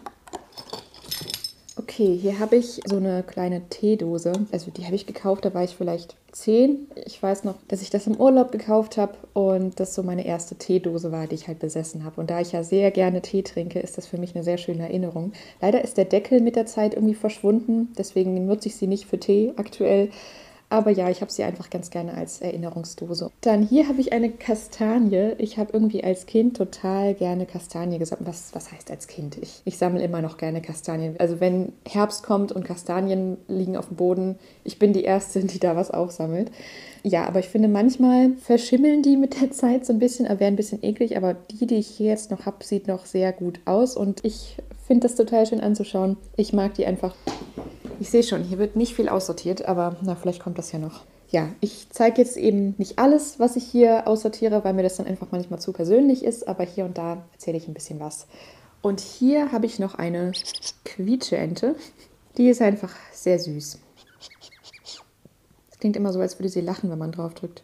Okay, 1.80 2.18
hier 2.20 2.40
habe 2.40 2.56
ich 2.56 2.82
so 2.88 2.96
eine 2.96 3.22
kleine 3.22 3.70
Teedose. 3.70 4.34
Also 4.52 4.72
die 4.72 4.86
habe 4.86 4.96
ich 4.96 5.06
gekauft, 5.06 5.46
da 5.46 5.54
war 5.54 5.64
ich 5.64 5.76
vielleicht 5.76 6.16
zehn. 6.32 6.88
Ich 7.06 7.22
weiß 7.22 7.44
noch, 7.44 7.54
dass 7.68 7.84
ich 7.84 7.92
das 7.92 8.08
im 8.08 8.20
Urlaub 8.20 8.52
gekauft 8.52 8.98
habe 8.98 9.14
und 9.34 9.80
das 9.80 9.94
so 9.94 10.02
meine 10.02 10.26
erste 10.26 10.56
Teedose 10.56 11.12
war, 11.12 11.28
die 11.28 11.36
ich 11.36 11.48
halt 11.48 11.60
besessen 11.60 12.04
habe. 12.04 12.20
Und 12.20 12.32
da 12.32 12.42
ich 12.42 12.52
ja 12.52 12.64
sehr 12.64 12.90
gerne 12.90 13.22
Tee 13.22 13.44
trinke, 13.44 13.80
ist 13.80 13.96
das 13.96 14.08
für 14.08 14.18
mich 14.18 14.34
eine 14.34 14.44
sehr 14.44 14.58
schöne 14.58 14.84
Erinnerung. 14.84 15.34
Leider 15.62 15.84
ist 15.84 15.98
der 15.98 16.06
Deckel 16.06 16.42
mit 16.42 16.56
der 16.56 16.66
Zeit 16.66 16.96
irgendwie 16.96 17.14
verschwunden, 17.14 17.94
deswegen 17.96 18.48
nutze 18.48 18.70
ich 18.70 18.76
sie 18.76 18.88
nicht 18.88 19.06
für 19.06 19.20
Tee 19.20 19.54
aktuell. 19.56 20.10
Aber 20.70 20.92
ja, 20.92 21.10
ich 21.10 21.22
habe 21.22 21.32
sie 21.32 21.44
einfach 21.44 21.70
ganz 21.70 21.90
gerne 21.92 22.14
als 22.14 22.42
Erinnerungsdose. 22.42 23.32
Dann 23.40 23.64
hier 23.64 23.88
habe 23.88 24.02
ich 24.02 24.12
eine 24.12 24.30
Kastanie. 24.30 25.34
Ich 25.38 25.58
habe 25.58 25.72
irgendwie 25.72 26.04
als 26.04 26.26
Kind 26.26 26.58
total 26.58 27.14
gerne 27.14 27.46
Kastanie 27.46 28.00
gesammelt. 28.00 28.28
Was, 28.28 28.54
was 28.54 28.72
heißt 28.72 28.92
als 28.92 29.08
Kind? 29.08 29.38
Ich, 29.38 29.62
ich 29.64 29.78
sammle 29.78 30.04
immer 30.04 30.22
noch 30.22 30.36
gerne 30.38 30.62
Kastanien. 30.62 31.16
Also 31.20 31.40
wenn 31.40 31.72
Herbst 31.88 32.24
kommt 32.24 32.52
und 32.52 32.66
Kastanien 32.66 33.38
liegen 33.48 33.78
auf 33.78 33.88
dem 33.88 33.96
Boden, 33.96 34.40
ich 34.66 34.78
bin 34.78 34.92
die 34.92 35.04
Erste, 35.04 35.40
die 35.46 35.60
da 35.60 35.78
was 35.78 35.90
aufsammelt. 35.90 36.52
Ja, 37.02 37.26
aber 37.28 37.40
ich 37.40 37.48
finde, 37.48 37.70
manchmal 37.70 38.32
verschimmeln 38.36 39.04
die 39.04 39.16
mit 39.16 39.40
der 39.40 39.52
Zeit 39.52 39.86
so 39.86 39.94
ein 39.94 40.00
bisschen, 40.00 40.26
wären 40.26 40.54
ein 40.54 40.58
bisschen 40.58 40.84
eklig. 40.84 41.16
Aber 41.16 41.34
die, 41.34 41.66
die 41.66 41.76
ich 41.76 41.88
hier 41.88 42.08
jetzt 42.08 42.30
noch 42.30 42.46
habe, 42.46 42.66
sieht 42.66 42.88
noch 42.88 43.06
sehr 43.06 43.32
gut 43.32 43.62
aus. 43.64 43.96
Und 43.96 44.26
ich 44.26 44.58
finde 44.86 45.08
das 45.08 45.16
total 45.16 45.46
schön 45.46 45.62
anzuschauen. 45.62 46.18
Ich 46.36 46.52
mag 46.52 46.74
die 46.74 46.86
einfach. 46.86 47.16
Ich 48.00 48.10
sehe 48.10 48.24
schon, 48.24 48.44
hier 48.44 48.60
wird 48.60 48.76
nicht 48.76 48.96
viel 48.96 49.10
aussortiert, 49.10 49.66
aber 49.66 49.96
na, 50.02 50.16
vielleicht 50.16 50.42
kommt 50.42 50.58
das 50.58 50.72
ja 50.72 50.80
noch. 50.80 51.04
Ja, 51.30 51.50
ich 51.60 51.88
zeige 51.90 52.22
jetzt 52.22 52.38
eben 52.38 52.76
nicht 52.78 53.00
alles, 53.00 53.40
was 53.40 53.56
ich 53.56 53.66
hier 53.66 54.08
aussortiere, 54.08 54.64
weil 54.64 54.74
mir 54.74 54.84
das 54.84 54.98
dann 54.98 55.08
einfach 55.08 55.28
manchmal 55.32 55.60
zu 55.60 55.74
persönlich 55.74 56.24
ist, 56.24 56.48
aber 56.48 56.64
hier 56.64 56.86
und 56.86 56.98
da 56.98 57.26
erzähle 57.34 57.58
ich 57.58 57.68
ein 57.68 57.74
bisschen 57.74 58.00
was. 58.00 58.28
Und 58.82 59.00
hier 59.02 59.52
habe 59.52 59.66
ich 59.66 59.80
noch 59.80 59.96
eine 59.96 60.32
Quietscheente. 60.86 61.76
Die 62.38 62.50
ist 62.50 62.62
einfach 62.62 62.96
sehr 63.12 63.40
süß. 63.40 63.80
Es 65.72 65.80
klingt 65.80 65.98
immer 65.98 66.14
so, 66.14 66.22
als 66.22 66.40
würde 66.40 66.50
sie 66.50 66.62
lachen, 66.62 66.90
wenn 66.90 67.00
man 67.00 67.12
drauf 67.12 67.34
drückt. 67.34 67.64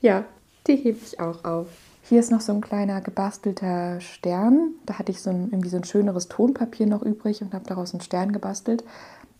ja, 0.00 0.26
die 0.66 0.76
hebe 0.76 0.98
ich 1.04 1.20
auch 1.20 1.44
auf. 1.44 1.68
Hier 2.04 2.18
ist 2.18 2.32
noch 2.32 2.40
so 2.40 2.52
ein 2.52 2.60
kleiner 2.60 3.00
gebastelter 3.00 4.00
Stern. 4.00 4.72
Da 4.86 4.98
hatte 4.98 5.12
ich 5.12 5.22
so 5.22 5.30
ein, 5.30 5.48
irgendwie 5.50 5.68
so 5.68 5.76
ein 5.76 5.84
schöneres 5.84 6.28
Tonpapier 6.28 6.86
noch 6.86 7.02
übrig 7.02 7.42
und 7.42 7.54
habe 7.54 7.64
daraus 7.64 7.94
einen 7.94 8.00
Stern 8.00 8.32
gebastelt. 8.32 8.84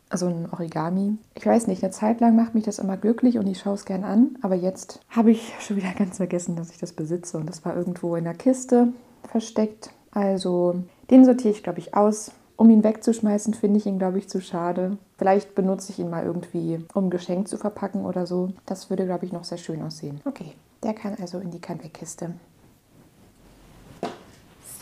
Also 0.08 0.26
ein 0.26 0.48
Origami. 0.50 1.16
Ich 1.34 1.44
weiß 1.44 1.66
nicht, 1.66 1.82
eine 1.82 1.90
Zeit 1.90 2.20
lang 2.20 2.36
macht 2.36 2.54
mich 2.54 2.64
das 2.64 2.78
immer 2.78 2.96
glücklich 2.96 3.38
und 3.38 3.46
ich 3.46 3.58
schaue 3.58 3.74
es 3.74 3.84
gern 3.84 4.04
an. 4.04 4.36
Aber 4.42 4.54
jetzt 4.54 5.00
habe 5.08 5.32
ich 5.32 5.52
schon 5.60 5.76
wieder 5.76 5.92
ganz 5.92 6.18
vergessen, 6.18 6.54
dass 6.54 6.70
ich 6.70 6.78
das 6.78 6.92
besitze. 6.92 7.36
Und 7.36 7.48
das 7.48 7.64
war 7.64 7.76
irgendwo 7.76 8.14
in 8.14 8.24
der 8.24 8.34
Kiste 8.34 8.92
versteckt. 9.24 9.90
Also 10.12 10.84
den 11.10 11.24
sortiere 11.24 11.54
ich, 11.54 11.62
glaube 11.62 11.80
ich, 11.80 11.94
aus. 11.94 12.30
Um 12.56 12.70
ihn 12.70 12.84
wegzuschmeißen, 12.84 13.54
finde 13.54 13.78
ich 13.78 13.86
ihn, 13.86 13.98
glaube 13.98 14.18
ich, 14.18 14.28
zu 14.28 14.40
schade. 14.40 14.98
Vielleicht 15.18 15.56
benutze 15.56 15.90
ich 15.90 15.98
ihn 15.98 16.10
mal 16.10 16.24
irgendwie, 16.24 16.84
um 16.94 17.10
Geschenk 17.10 17.48
zu 17.48 17.56
verpacken 17.56 18.04
oder 18.04 18.24
so. 18.26 18.52
Das 18.66 18.88
würde, 18.88 19.04
glaube 19.04 19.26
ich, 19.26 19.32
noch 19.32 19.42
sehr 19.42 19.58
schön 19.58 19.82
aussehen. 19.82 20.20
Okay, 20.26 20.52
der 20.84 20.94
kann 20.94 21.16
also 21.20 21.38
in 21.38 21.50
die 21.50 21.60
Comeback-Kiste. 21.60 22.34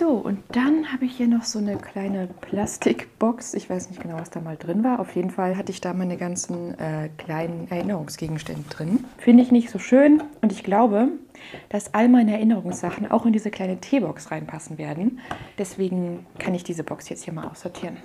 So, 0.00 0.12
und 0.12 0.38
dann 0.52 0.94
habe 0.94 1.04
ich 1.04 1.18
hier 1.18 1.28
noch 1.28 1.42
so 1.42 1.58
eine 1.58 1.76
kleine 1.76 2.26
Plastikbox. 2.40 3.52
Ich 3.52 3.68
weiß 3.68 3.90
nicht 3.90 4.00
genau, 4.00 4.16
was 4.18 4.30
da 4.30 4.40
mal 4.40 4.56
drin 4.56 4.82
war. 4.82 4.98
Auf 4.98 5.14
jeden 5.14 5.28
Fall 5.28 5.58
hatte 5.58 5.72
ich 5.72 5.82
da 5.82 5.92
meine 5.92 6.16
ganzen 6.16 6.72
äh, 6.78 7.10
kleinen 7.18 7.70
Erinnerungsgegenstände 7.70 8.66
drin. 8.70 9.04
Finde 9.18 9.42
ich 9.42 9.52
nicht 9.52 9.68
so 9.68 9.78
schön 9.78 10.22
und 10.40 10.52
ich 10.52 10.64
glaube, 10.64 11.08
dass 11.68 11.92
all 11.92 12.08
meine 12.08 12.32
Erinnerungssachen 12.32 13.10
auch 13.10 13.26
in 13.26 13.34
diese 13.34 13.50
kleine 13.50 13.78
Teebox 13.78 14.30
reinpassen 14.30 14.78
werden. 14.78 15.20
Deswegen 15.58 16.24
kann 16.38 16.54
ich 16.54 16.64
diese 16.64 16.82
Box 16.82 17.10
jetzt 17.10 17.24
hier 17.24 17.34
mal 17.34 17.46
aussortieren. 17.46 17.98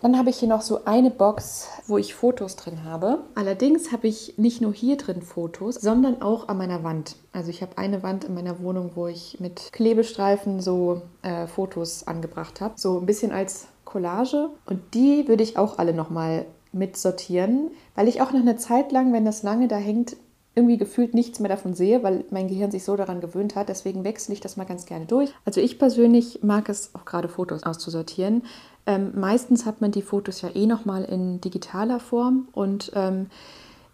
Dann 0.00 0.16
habe 0.16 0.30
ich 0.30 0.38
hier 0.38 0.48
noch 0.48 0.62
so 0.62 0.84
eine 0.84 1.10
Box, 1.10 1.68
wo 1.86 1.98
ich 1.98 2.14
Fotos 2.14 2.56
drin 2.56 2.84
habe. 2.84 3.24
Allerdings 3.34 3.92
habe 3.92 4.08
ich 4.08 4.34
nicht 4.36 4.60
nur 4.60 4.72
hier 4.72 4.96
drin 4.96 5.22
Fotos, 5.22 5.76
sondern 5.76 6.22
auch 6.22 6.48
an 6.48 6.58
meiner 6.58 6.84
Wand. 6.84 7.16
Also 7.32 7.50
ich 7.50 7.62
habe 7.62 7.78
eine 7.78 8.02
Wand 8.02 8.24
in 8.24 8.34
meiner 8.34 8.60
Wohnung, 8.60 8.92
wo 8.94 9.06
ich 9.06 9.38
mit 9.40 9.72
Klebestreifen 9.72 10.60
so 10.60 11.02
äh, 11.22 11.46
Fotos 11.46 12.06
angebracht 12.06 12.60
habe. 12.60 12.74
So 12.76 12.98
ein 12.98 13.06
bisschen 13.06 13.32
als 13.32 13.66
Collage. 13.84 14.50
Und 14.66 14.94
die 14.94 15.26
würde 15.28 15.42
ich 15.42 15.56
auch 15.56 15.78
alle 15.78 15.94
nochmal 15.94 16.44
mitsortieren, 16.72 17.70
weil 17.94 18.08
ich 18.08 18.20
auch 18.20 18.32
nach 18.32 18.40
einer 18.40 18.58
Zeit 18.58 18.92
lang, 18.92 19.12
wenn 19.12 19.24
das 19.24 19.42
lange 19.42 19.68
da 19.68 19.76
hängt, 19.76 20.16
irgendwie 20.58 20.76
gefühlt 20.76 21.14
nichts 21.14 21.38
mehr 21.38 21.48
davon 21.48 21.72
sehe, 21.72 22.02
weil 22.02 22.24
mein 22.30 22.48
Gehirn 22.48 22.70
sich 22.70 22.84
so 22.84 22.96
daran 22.96 23.20
gewöhnt 23.20 23.54
hat. 23.54 23.68
Deswegen 23.68 24.04
wechsle 24.04 24.34
ich 24.34 24.40
das 24.40 24.56
mal 24.56 24.64
ganz 24.64 24.84
gerne 24.84 25.06
durch. 25.06 25.32
Also 25.44 25.60
ich 25.60 25.78
persönlich 25.78 26.40
mag 26.42 26.68
es 26.68 26.94
auch 26.94 27.04
gerade 27.04 27.28
Fotos 27.28 27.62
auszusortieren. 27.62 28.42
Ähm, 28.86 29.12
meistens 29.14 29.64
hat 29.64 29.80
man 29.80 29.92
die 29.92 30.02
Fotos 30.02 30.42
ja 30.42 30.50
eh 30.54 30.66
nochmal 30.66 31.04
in 31.04 31.40
digitaler 31.40 32.00
Form 32.00 32.48
und 32.52 32.90
ähm, 32.94 33.26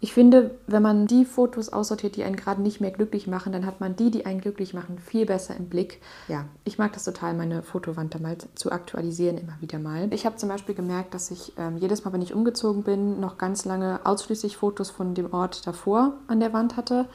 ich 0.01 0.13
finde, 0.13 0.57
wenn 0.67 0.81
man 0.81 1.07
die 1.07 1.25
Fotos 1.25 1.69
aussortiert, 1.69 2.15
die 2.15 2.23
einen 2.23 2.35
gerade 2.35 2.61
nicht 2.61 2.81
mehr 2.81 2.91
glücklich 2.91 3.27
machen, 3.27 3.53
dann 3.53 3.65
hat 3.65 3.79
man 3.79 3.95
die, 3.95 4.11
die 4.11 4.25
einen 4.25 4.41
glücklich 4.41 4.73
machen, 4.73 4.99
viel 4.99 5.25
besser 5.25 5.55
im 5.55 5.67
Blick. 5.69 6.01
Ja, 6.27 6.45
ich 6.63 6.77
mag 6.77 6.93
das 6.93 7.05
total, 7.05 7.33
meine 7.33 7.63
Fotowand 7.63 8.13
da 8.13 8.19
mal 8.19 8.37
zu 8.55 8.71
aktualisieren, 8.71 9.37
immer 9.37 9.55
wieder 9.61 9.79
mal. 9.79 10.13
Ich 10.13 10.25
habe 10.25 10.35
zum 10.35 10.49
Beispiel 10.49 10.75
gemerkt, 10.75 11.13
dass 11.13 11.31
ich 11.31 11.53
ähm, 11.57 11.77
jedes 11.77 12.03
Mal, 12.03 12.13
wenn 12.13 12.21
ich 12.21 12.33
umgezogen 12.33 12.83
bin, 12.83 13.19
noch 13.19 13.37
ganz 13.37 13.65
lange 13.65 14.01
ausschließlich 14.03 14.57
Fotos 14.57 14.89
von 14.89 15.15
dem 15.15 15.33
Ort 15.33 15.65
davor 15.65 16.13
an 16.27 16.39
der 16.39 16.53
Wand 16.53 16.77
hatte 16.77 17.07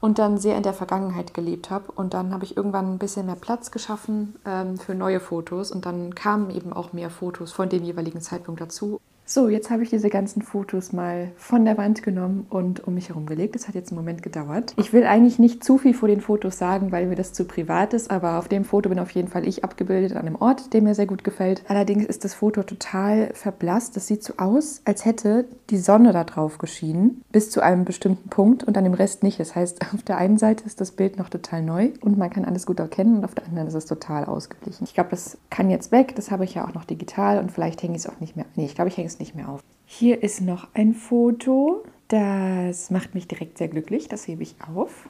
und 0.00 0.18
dann 0.18 0.38
sehr 0.38 0.56
in 0.56 0.62
der 0.62 0.74
Vergangenheit 0.74 1.34
gelebt 1.34 1.70
habe. 1.70 1.90
Und 1.92 2.14
dann 2.14 2.32
habe 2.32 2.44
ich 2.44 2.56
irgendwann 2.56 2.94
ein 2.94 2.98
bisschen 2.98 3.26
mehr 3.26 3.36
Platz 3.36 3.70
geschaffen 3.70 4.36
ähm, 4.44 4.76
für 4.76 4.94
neue 4.94 5.20
Fotos 5.20 5.70
und 5.70 5.86
dann 5.86 6.14
kamen 6.14 6.50
eben 6.50 6.72
auch 6.72 6.92
mehr 6.92 7.10
Fotos 7.10 7.52
von 7.52 7.68
dem 7.68 7.84
jeweiligen 7.84 8.20
Zeitpunkt 8.20 8.60
dazu. 8.60 9.00
So, 9.30 9.50
jetzt 9.50 9.68
habe 9.70 9.82
ich 9.82 9.90
diese 9.90 10.08
ganzen 10.08 10.40
Fotos 10.40 10.94
mal 10.94 11.32
von 11.36 11.66
der 11.66 11.76
Wand 11.76 12.02
genommen 12.02 12.46
und 12.48 12.88
um 12.88 12.94
mich 12.94 13.10
herum 13.10 13.26
gelegt. 13.26 13.54
Das 13.54 13.68
hat 13.68 13.74
jetzt 13.74 13.90
einen 13.90 13.98
Moment 13.98 14.22
gedauert. 14.22 14.72
Ich 14.78 14.94
will 14.94 15.04
eigentlich 15.04 15.38
nicht 15.38 15.62
zu 15.62 15.76
viel 15.76 15.92
vor 15.92 16.08
den 16.08 16.22
Fotos 16.22 16.56
sagen, 16.56 16.92
weil 16.92 17.04
mir 17.04 17.14
das 17.14 17.34
zu 17.34 17.44
privat 17.44 17.92
ist, 17.92 18.10
aber 18.10 18.38
auf 18.38 18.48
dem 18.48 18.64
Foto 18.64 18.88
bin 18.88 18.98
auf 18.98 19.10
jeden 19.10 19.28
Fall 19.28 19.46
ich 19.46 19.64
abgebildet 19.64 20.12
an 20.12 20.26
einem 20.26 20.36
Ort, 20.36 20.72
der 20.72 20.80
mir 20.80 20.94
sehr 20.94 21.04
gut 21.04 21.24
gefällt. 21.24 21.62
Allerdings 21.68 22.06
ist 22.06 22.24
das 22.24 22.32
Foto 22.32 22.62
total 22.62 23.28
verblasst. 23.34 23.96
Das 23.96 24.06
sieht 24.06 24.24
so 24.24 24.32
aus, 24.38 24.80
als 24.86 25.04
hätte 25.04 25.44
die 25.68 25.76
Sonne 25.76 26.14
da 26.14 26.24
drauf 26.24 26.56
geschienen, 26.56 27.20
bis 27.30 27.50
zu 27.50 27.60
einem 27.60 27.84
bestimmten 27.84 28.30
Punkt 28.30 28.64
und 28.64 28.78
an 28.78 28.84
dem 28.84 28.94
Rest 28.94 29.22
nicht. 29.22 29.38
Das 29.38 29.54
heißt, 29.54 29.92
auf 29.92 30.02
der 30.04 30.16
einen 30.16 30.38
Seite 30.38 30.64
ist 30.64 30.80
das 30.80 30.92
Bild 30.92 31.18
noch 31.18 31.28
total 31.28 31.60
neu 31.62 31.90
und 32.00 32.16
man 32.16 32.30
kann 32.30 32.46
alles 32.46 32.64
gut 32.64 32.80
erkennen 32.80 33.18
und 33.18 33.26
auf 33.26 33.34
der 33.34 33.44
anderen 33.44 33.68
ist 33.68 33.74
es 33.74 33.84
total 33.84 34.24
ausgeglichen. 34.24 34.84
Ich 34.84 34.94
glaube, 34.94 35.10
das 35.10 35.36
kann 35.50 35.68
jetzt 35.68 35.92
weg. 35.92 36.16
Das 36.16 36.30
habe 36.30 36.44
ich 36.44 36.54
ja 36.54 36.66
auch 36.66 36.72
noch 36.72 36.86
digital 36.86 37.38
und 37.40 37.52
vielleicht 37.52 37.82
hänge 37.82 37.94
ich 37.94 38.06
es 38.06 38.08
auch 38.08 38.20
nicht 38.20 38.34
mehr. 38.34 38.46
Nee, 38.56 38.64
ich 38.64 38.74
glaube, 38.74 38.88
ich 38.88 38.96
hänge 38.96 39.06
es 39.06 39.17
nicht 39.18 39.34
mehr 39.34 39.48
auf. 39.48 39.62
Hier 39.86 40.22
ist 40.22 40.40
noch 40.40 40.68
ein 40.74 40.94
Foto. 40.94 41.82
Das 42.08 42.90
macht 42.90 43.14
mich 43.14 43.28
direkt 43.28 43.58
sehr 43.58 43.68
glücklich. 43.68 44.08
Das 44.08 44.26
hebe 44.26 44.42
ich 44.42 44.56
auf. 44.74 45.08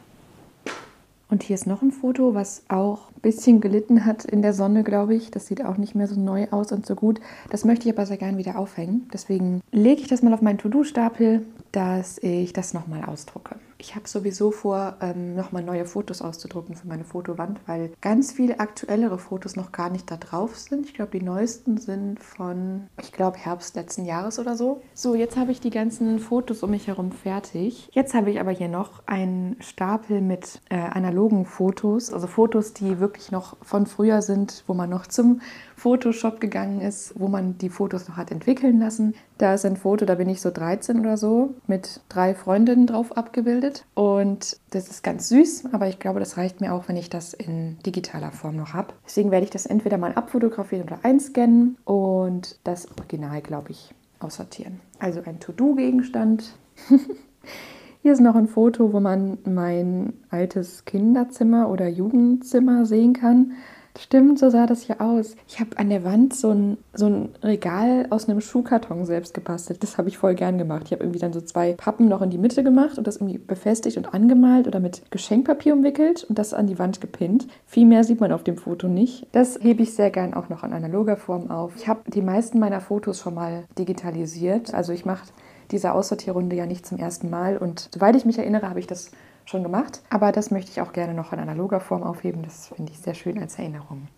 Und 1.31 1.43
hier 1.43 1.55
ist 1.55 1.67
noch 1.67 1.83
ein 1.83 1.93
Foto, 1.93 2.35
was 2.35 2.63
auch 2.69 3.11
ein 3.11 3.21
bisschen 3.21 3.61
gelitten 3.61 4.07
hat 4.07 4.25
in 4.25 4.41
der 4.41 4.55
Sonne, 4.55 4.83
glaube 4.83 5.15
ich. 5.15 5.31
Das 5.31 5.47
sieht 5.47 5.63
auch 5.63 5.77
nicht 5.77 5.95
mehr 5.95 6.07
so 6.07 6.19
neu 6.19 6.49
aus 6.51 6.73
und 6.73 6.87
so 6.87 6.95
gut. 6.95 7.21
Das 7.51 7.65
möchte 7.65 7.89
ich 7.89 7.95
aber 7.95 8.07
sehr 8.07 8.17
gerne 8.17 8.39
wieder 8.39 8.59
aufhängen. 8.59 9.09
Deswegen 9.13 9.61
lege 9.71 10.01
ich 10.01 10.09
das 10.09 10.23
mal 10.23 10.33
auf 10.33 10.41
meinen 10.41 10.59
To-Do-Stapel, 10.59 11.45
dass 11.71 12.19
ich 12.23 12.55
das 12.55 12.73
nochmal 12.73 13.05
ausdrucke. 13.05 13.57
Ich 13.81 13.95
habe 13.95 14.09
sowieso 14.09 14.51
vor, 14.51 14.97
ähm, 15.01 15.37
nochmal 15.37 15.63
neue 15.63 15.85
Fotos 15.85 16.21
auszudrucken 16.21 16.75
für 16.75 16.89
meine 16.89 17.05
Fotowand, 17.05 17.61
weil 17.67 17.93
ganz 18.01 18.33
viele 18.33 18.59
aktuellere 18.59 19.19
Fotos 19.19 19.55
noch 19.55 19.71
gar 19.71 19.89
nicht 19.89 20.11
da 20.11 20.17
drauf 20.17 20.57
sind. 20.57 20.87
Ich 20.87 20.95
glaube, 20.95 21.17
die 21.17 21.25
neuesten 21.25 21.79
sind 21.79 22.19
von, 22.19 22.89
ich 23.01 23.13
glaube, 23.13 23.39
Herbst 23.39 23.77
letzten 23.77 24.05
Jahres 24.05 24.41
oder 24.41 24.57
so. 24.57 24.83
So, 24.95 25.15
jetzt 25.15 25.37
habe 25.37 25.53
ich 25.53 25.61
die 25.61 25.71
ganzen 25.71 26.19
Fotos 26.19 26.65
um 26.65 26.71
mich 26.71 26.89
herum 26.89 27.13
fertig. 27.13 27.89
Jetzt 27.93 28.15
habe 28.15 28.33
ich 28.33 28.41
aber 28.41 28.51
hier 28.51 28.69
noch 28.69 29.03
einen 29.07 29.57
Stapel 29.61 30.23
mit 30.23 30.61
äh, 30.71 30.77
analogen 30.77 31.47
Fotos, 31.47 32.13
also 32.13 32.27
Fotos, 32.27 32.75
die 32.75 32.99
wirklich 32.99 33.31
noch 33.31 33.57
von 33.63 33.87
früher 33.87 34.23
sind, 34.23 34.65
wo 34.67 34.75
man 34.75 34.91
noch 34.91 35.07
zum 35.07 35.41
Photoshop 35.79 36.41
gegangen 36.41 36.81
ist, 36.81 37.15
wo 37.19 37.29
man 37.29 37.57
die 37.59 37.69
Fotos 37.69 38.09
noch 38.09 38.17
hat 38.17 38.33
entwickeln 38.33 38.81
lassen. 38.81 39.15
Da 39.39 39.55
ist 39.55 39.65
ein 39.65 39.77
Foto, 39.77 40.05
da 40.05 40.17
bin 40.17 40.29
ich 40.29 40.41
so 40.41 40.51
13 40.51 41.01
oder 41.01 41.17
so, 41.17 41.55
mit 41.67 42.01
drei 42.09 42.35
Freundinnen 42.35 42.87
drauf 42.87 43.17
abgebildet. 43.17 43.87
Und 43.95 44.59
das 44.71 44.89
ist 44.89 45.05
ganz 45.05 45.29
süß, 45.29 45.73
aber 45.73 45.89
ich 45.89 46.01
glaube, 46.01 46.19
das 46.19 46.37
reicht 46.37 46.61
mir 46.61 46.75
auch, 46.75 46.89
wenn 46.89 46.97
ich 46.97 47.11
das 47.11 47.33
in 47.33 47.79
digitaler 47.87 48.33
Form 48.33 48.57
noch 48.57 48.75
habe. 48.75 48.93
Deswegen 49.07 49.31
werde 49.31 49.45
ich 49.45 49.51
das 49.51 49.67
entweder 49.67 49.99
mal 49.99 50.13
abfotografieren 50.13 50.85
oder 50.85 50.99
einscannen 51.05 51.77
und 51.85 52.59
das 52.65 52.89
Original, 52.99 53.41
glaube 53.41 53.71
ich, 53.71 53.95
aussortieren. 54.19 54.81
Also 54.99 55.23
ein 55.25 55.39
To-Do-Gegenstand. 55.39 56.55
Hier 58.03 58.13
ist 58.13 58.21
noch 58.21 58.37
ein 58.37 58.49
Foto, 58.49 58.93
wo 58.93 59.01
man 59.01 59.39
mein 59.45 60.13
altes 60.31 60.85
Kinderzimmer 60.85 61.69
oder 61.69 61.89
Jugendzimmer 61.89 62.87
sehen 62.87 63.13
kann. 63.13 63.53
Stimmt, 64.01 64.39
so 64.39 64.49
sah 64.49 64.67
das 64.67 64.83
hier 64.83 65.01
aus. 65.01 65.35
Ich 65.49 65.59
habe 65.59 65.77
an 65.77 65.91
der 65.91 66.05
Wand 66.05 66.33
so 66.33 66.51
ein, 66.51 66.79
so 66.95 67.07
ein 67.07 67.31
Regal 67.43 68.07
aus 68.11 68.29
einem 68.29 68.41
Schuhkarton 68.41 69.05
selbst 69.05 69.35
gebastelt. 69.35 69.83
Das 69.83 69.99
habe 69.99 70.09
ich 70.09 70.19
voll 70.19 70.37
gern 70.37 70.57
gemacht. 70.57 70.85
Ich 70.87 70.93
habe 70.93 71.03
irgendwie 71.03 71.19
dann 71.19 71.33
so 71.33 71.41
zwei 71.41 71.73
Pappen 71.73 72.09
noch 72.09 72.23
in 72.23 72.31
die 72.31 72.39
Mitte 72.39 72.63
gemacht 72.63 72.97
und 72.97 73.09
das 73.09 73.17
irgendwie 73.17 73.39
befestigt 73.39 73.97
und 73.97 74.15
angemalt 74.15 74.69
oder 74.69 74.79
mit 74.79 75.03
Geschenkpapier 75.11 75.75
umwickelt 75.75 76.25
und 76.29 76.39
das 76.39 76.55
an 76.55 76.69
die 76.69 76.79
Wand 76.79 77.01
gepinnt. 77.01 77.49
Viel 77.67 77.87
mehr 77.87 78.05
sieht 78.05 78.21
man 78.21 78.31
auf 78.31 78.45
dem 78.45 78.57
Foto 78.57 78.87
nicht. 78.87 79.27
Das 79.33 79.59
hebe 79.61 79.83
ich 79.83 79.95
sehr 79.95 80.11
gern 80.11 80.33
auch 80.33 80.49
noch 80.49 80.63
in 80.63 80.73
analoger 80.73 81.17
Form 81.17 81.51
auf. 81.51 81.73
Ich 81.77 81.89
habe 81.89 82.09
die 82.09 82.23
meisten 82.23 82.61
meiner 82.61 82.81
Fotos 82.81 83.19
schon 83.19 83.35
mal 83.35 83.65
digitalisiert. 83.77 84.75
Also 84.75 84.93
ich 84.93 85.07
mache 85.07 85.25
diese 85.73 85.93
Aussortierrunde 85.93 86.55
ja 86.55 86.67
nicht 86.67 86.87
zum 86.87 86.99
ersten 86.99 87.31
Mal 87.31 87.59
und 87.59 87.89
soweit 87.93 88.15
ich 88.15 88.25
mich 88.25 88.39
erinnere, 88.39 88.71
habe 88.71 88.79
ich 88.79 88.87
das 88.87 89.11
schon 89.49 89.63
gemacht. 89.63 90.03
Aber 90.11 90.31
das 90.33 90.51
möchte 90.51 90.71
ich 90.71 90.81
auch 90.81 90.93
gerne 90.93 91.15
noch 91.15 91.33
in 91.33 91.39
analoger 91.39 91.81
Form 91.81 92.03
aufheben. 92.03 92.43
Das 92.43 92.69
finde 92.69 92.93
ich 92.93 92.99
sehr 92.99 93.15
schön 93.15 93.39
als 93.39 93.59
Erinnerung. 93.59 94.09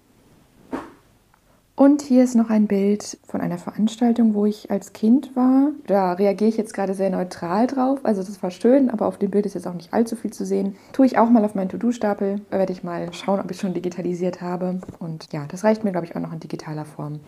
Und 1.77 2.03
hier 2.03 2.25
ist 2.25 2.35
noch 2.35 2.51
ein 2.51 2.67
Bild 2.67 3.19
von 3.27 3.41
einer 3.41 3.57
Veranstaltung, 3.57 4.35
wo 4.35 4.45
ich 4.45 4.71
als 4.71 4.93
Kind 4.93 5.35
war. 5.35 5.71
Da 5.87 6.13
reagiere 6.13 6.51
ich 6.51 6.59
jetzt 6.59 6.75
gerade 6.75 6.93
sehr 6.93 7.09
neutral 7.09 7.67
drauf. 7.67 8.01
Also 8.03 8.23
das 8.23 8.43
war 8.43 8.51
schön, 8.51 8.91
aber 8.91 9.07
auf 9.07 9.17
dem 9.17 9.31
Bild 9.31 9.47
ist 9.47 9.55
jetzt 9.55 9.67
auch 9.67 9.73
nicht 9.73 9.95
allzu 9.95 10.15
viel 10.15 10.31
zu 10.31 10.45
sehen. 10.45 10.77
Tue 10.93 11.07
ich 11.07 11.17
auch 11.17 11.31
mal 11.31 11.43
auf 11.43 11.55
meinen 11.55 11.71
To-Do-Stapel. 11.71 12.43
Werde 12.51 12.73
ich 12.75 12.85
mal 12.85 13.11
schauen, 13.15 13.41
ob 13.41 13.51
ich 13.51 13.59
schon 13.59 13.73
digitalisiert 13.73 14.43
habe. 14.43 14.81
Und 14.99 15.33
ja, 15.33 15.47
das 15.49 15.65
reicht 15.65 15.83
mir, 15.83 15.93
glaube 15.93 16.07
ich, 16.07 16.15
auch 16.15 16.21
noch 16.21 16.35
in 16.35 16.41
digitaler 16.41 16.85
Form. 16.85 17.21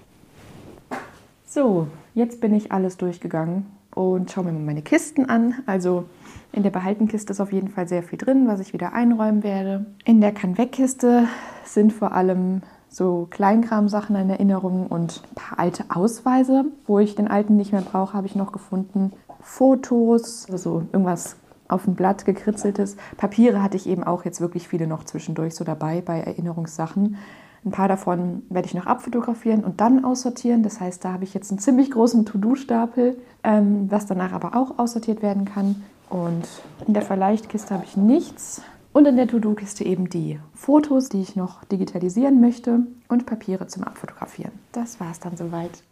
So, 1.46 1.86
jetzt 2.12 2.42
bin 2.42 2.52
ich 2.52 2.72
alles 2.72 2.98
durchgegangen 2.98 3.64
und 3.94 4.30
schaue 4.30 4.44
mir 4.44 4.52
mal 4.52 4.62
meine 4.62 4.82
Kisten 4.82 5.28
an. 5.28 5.54
Also 5.66 6.04
in 6.52 6.62
der 6.62 6.70
Behaltenkiste 6.70 7.32
ist 7.32 7.40
auf 7.40 7.52
jeden 7.52 7.68
Fall 7.68 7.88
sehr 7.88 8.02
viel 8.02 8.18
drin, 8.18 8.46
was 8.46 8.60
ich 8.60 8.72
wieder 8.72 8.92
einräumen 8.92 9.42
werde. 9.42 9.86
In 10.04 10.20
der 10.20 10.32
Kann-Weg-Kiste 10.32 11.24
sind 11.64 11.92
vor 11.92 12.12
allem 12.12 12.62
so 12.88 13.26
Kleinkram-Sachen 13.30 14.16
in 14.16 14.30
Erinnerung 14.30 14.86
und 14.86 15.22
ein 15.30 15.34
paar 15.34 15.58
alte 15.58 15.84
Ausweise. 15.88 16.66
Wo 16.86 16.98
ich 16.98 17.14
den 17.14 17.28
alten 17.28 17.56
nicht 17.56 17.72
mehr 17.72 17.82
brauche, 17.82 18.14
habe 18.14 18.26
ich 18.26 18.36
noch 18.36 18.52
gefunden. 18.52 19.12
Fotos, 19.40 20.46
also 20.50 20.84
irgendwas 20.92 21.36
auf 21.68 21.86
ein 21.86 21.94
Blatt 21.94 22.24
gekritzeltes. 22.24 22.96
Papiere 23.16 23.62
hatte 23.62 23.76
ich 23.76 23.88
eben 23.88 24.04
auch 24.04 24.24
jetzt 24.24 24.40
wirklich 24.40 24.68
viele 24.68 24.86
noch 24.86 25.04
zwischendurch 25.04 25.54
so 25.54 25.64
dabei 25.64 26.02
bei 26.02 26.20
Erinnerungssachen. 26.20 27.16
Ein 27.64 27.70
paar 27.70 27.88
davon 27.88 28.42
werde 28.48 28.66
ich 28.66 28.74
noch 28.74 28.86
abfotografieren 28.86 29.62
und 29.62 29.80
dann 29.80 30.04
aussortieren. 30.04 30.62
Das 30.62 30.80
heißt, 30.80 31.04
da 31.04 31.12
habe 31.12 31.24
ich 31.24 31.32
jetzt 31.32 31.50
einen 31.50 31.60
ziemlich 31.60 31.92
großen 31.92 32.26
To-Do-Stapel, 32.26 33.16
ähm, 33.44 33.86
was 33.90 34.06
danach 34.06 34.32
aber 34.32 34.56
auch 34.56 34.78
aussortiert 34.78 35.22
werden 35.22 35.44
kann. 35.44 35.84
Und 36.10 36.46
in 36.86 36.94
der 36.94 37.02
Verleichtkiste 37.02 37.74
habe 37.74 37.84
ich 37.84 37.96
nichts. 37.96 38.62
Und 38.92 39.06
in 39.06 39.16
der 39.16 39.28
To-Do-Kiste 39.28 39.84
eben 39.84 40.10
die 40.10 40.38
Fotos, 40.54 41.08
die 41.08 41.22
ich 41.22 41.36
noch 41.36 41.64
digitalisieren 41.64 42.40
möchte 42.40 42.80
und 43.08 43.24
Papiere 43.26 43.66
zum 43.66 43.84
Abfotografieren. 43.84 44.52
Das 44.72 45.00
war 45.00 45.10
es 45.10 45.20
dann 45.20 45.36
soweit. 45.36 45.82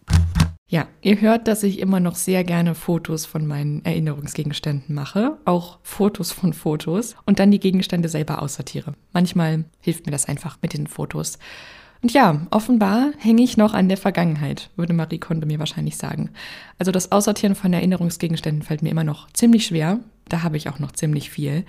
Ja, 0.70 0.86
ihr 1.02 1.20
hört, 1.20 1.48
dass 1.48 1.64
ich 1.64 1.80
immer 1.80 1.98
noch 1.98 2.14
sehr 2.14 2.44
gerne 2.44 2.76
Fotos 2.76 3.26
von 3.26 3.44
meinen 3.44 3.84
Erinnerungsgegenständen 3.84 4.94
mache, 4.94 5.36
auch 5.44 5.80
Fotos 5.82 6.30
von 6.30 6.52
Fotos 6.52 7.16
und 7.26 7.40
dann 7.40 7.50
die 7.50 7.58
Gegenstände 7.58 8.08
selber 8.08 8.40
aussortiere. 8.40 8.94
Manchmal 9.12 9.64
hilft 9.80 10.06
mir 10.06 10.12
das 10.12 10.26
einfach 10.26 10.58
mit 10.62 10.72
den 10.72 10.86
Fotos. 10.86 11.40
Und 12.02 12.12
ja, 12.12 12.46
offenbar 12.50 13.10
hänge 13.18 13.42
ich 13.42 13.56
noch 13.56 13.74
an 13.74 13.88
der 13.88 13.98
Vergangenheit, 13.98 14.70
würde 14.76 14.94
Marie 14.94 15.18
Kondo 15.18 15.46
mir 15.46 15.58
wahrscheinlich 15.58 15.98
sagen. 15.98 16.30
Also 16.78 16.92
das 16.92 17.12
Aussortieren 17.12 17.54
von 17.54 17.72
Erinnerungsgegenständen 17.72 18.62
fällt 18.62 18.82
mir 18.82 18.90
immer 18.90 19.04
noch 19.04 19.30
ziemlich 19.32 19.66
schwer. 19.66 20.00
Da 20.28 20.42
habe 20.42 20.56
ich 20.56 20.68
auch 20.68 20.78
noch 20.78 20.92
ziemlich 20.92 21.28
viel. 21.28 21.64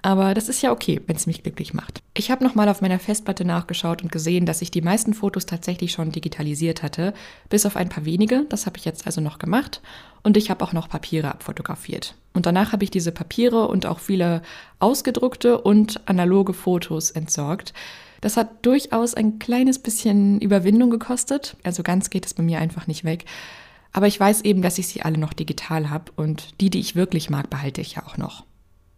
Aber 0.00 0.34
das 0.34 0.48
ist 0.48 0.62
ja 0.62 0.70
okay, 0.70 1.00
wenn 1.06 1.16
es 1.16 1.26
mich 1.26 1.42
glücklich 1.42 1.74
macht. 1.74 2.00
Ich 2.14 2.30
habe 2.30 2.44
nochmal 2.44 2.68
auf 2.68 2.80
meiner 2.80 2.98
Festplatte 2.98 3.44
nachgeschaut 3.44 4.02
und 4.02 4.12
gesehen, 4.12 4.46
dass 4.46 4.62
ich 4.62 4.70
die 4.70 4.82
meisten 4.82 5.14
Fotos 5.14 5.46
tatsächlich 5.46 5.92
schon 5.92 6.12
digitalisiert 6.12 6.82
hatte, 6.82 7.12
bis 7.48 7.66
auf 7.66 7.76
ein 7.76 7.88
paar 7.88 8.04
wenige. 8.04 8.44
Das 8.48 8.66
habe 8.66 8.78
ich 8.78 8.84
jetzt 8.84 9.06
also 9.06 9.20
noch 9.20 9.38
gemacht. 9.38 9.82
Und 10.22 10.36
ich 10.36 10.50
habe 10.50 10.64
auch 10.64 10.72
noch 10.72 10.88
Papiere 10.88 11.28
abfotografiert. 11.28 12.14
Und 12.34 12.46
danach 12.46 12.72
habe 12.72 12.84
ich 12.84 12.90
diese 12.90 13.12
Papiere 13.12 13.66
und 13.68 13.86
auch 13.86 13.98
viele 13.98 14.42
ausgedruckte 14.78 15.60
und 15.60 16.06
analoge 16.08 16.52
Fotos 16.52 17.10
entsorgt. 17.10 17.74
Das 18.24 18.38
hat 18.38 18.64
durchaus 18.64 19.12
ein 19.12 19.38
kleines 19.38 19.78
bisschen 19.78 20.40
Überwindung 20.40 20.88
gekostet. 20.88 21.58
Also 21.62 21.82
ganz 21.82 22.08
geht 22.08 22.24
es 22.24 22.32
bei 22.32 22.42
mir 22.42 22.58
einfach 22.58 22.86
nicht 22.86 23.04
weg. 23.04 23.26
Aber 23.92 24.06
ich 24.06 24.18
weiß 24.18 24.40
eben, 24.40 24.62
dass 24.62 24.78
ich 24.78 24.88
sie 24.88 25.02
alle 25.02 25.18
noch 25.18 25.34
digital 25.34 25.90
habe 25.90 26.10
und 26.16 26.58
die, 26.62 26.70
die 26.70 26.80
ich 26.80 26.96
wirklich 26.96 27.28
mag, 27.28 27.50
behalte 27.50 27.82
ich 27.82 27.96
ja 27.96 28.06
auch 28.06 28.16
noch. 28.16 28.46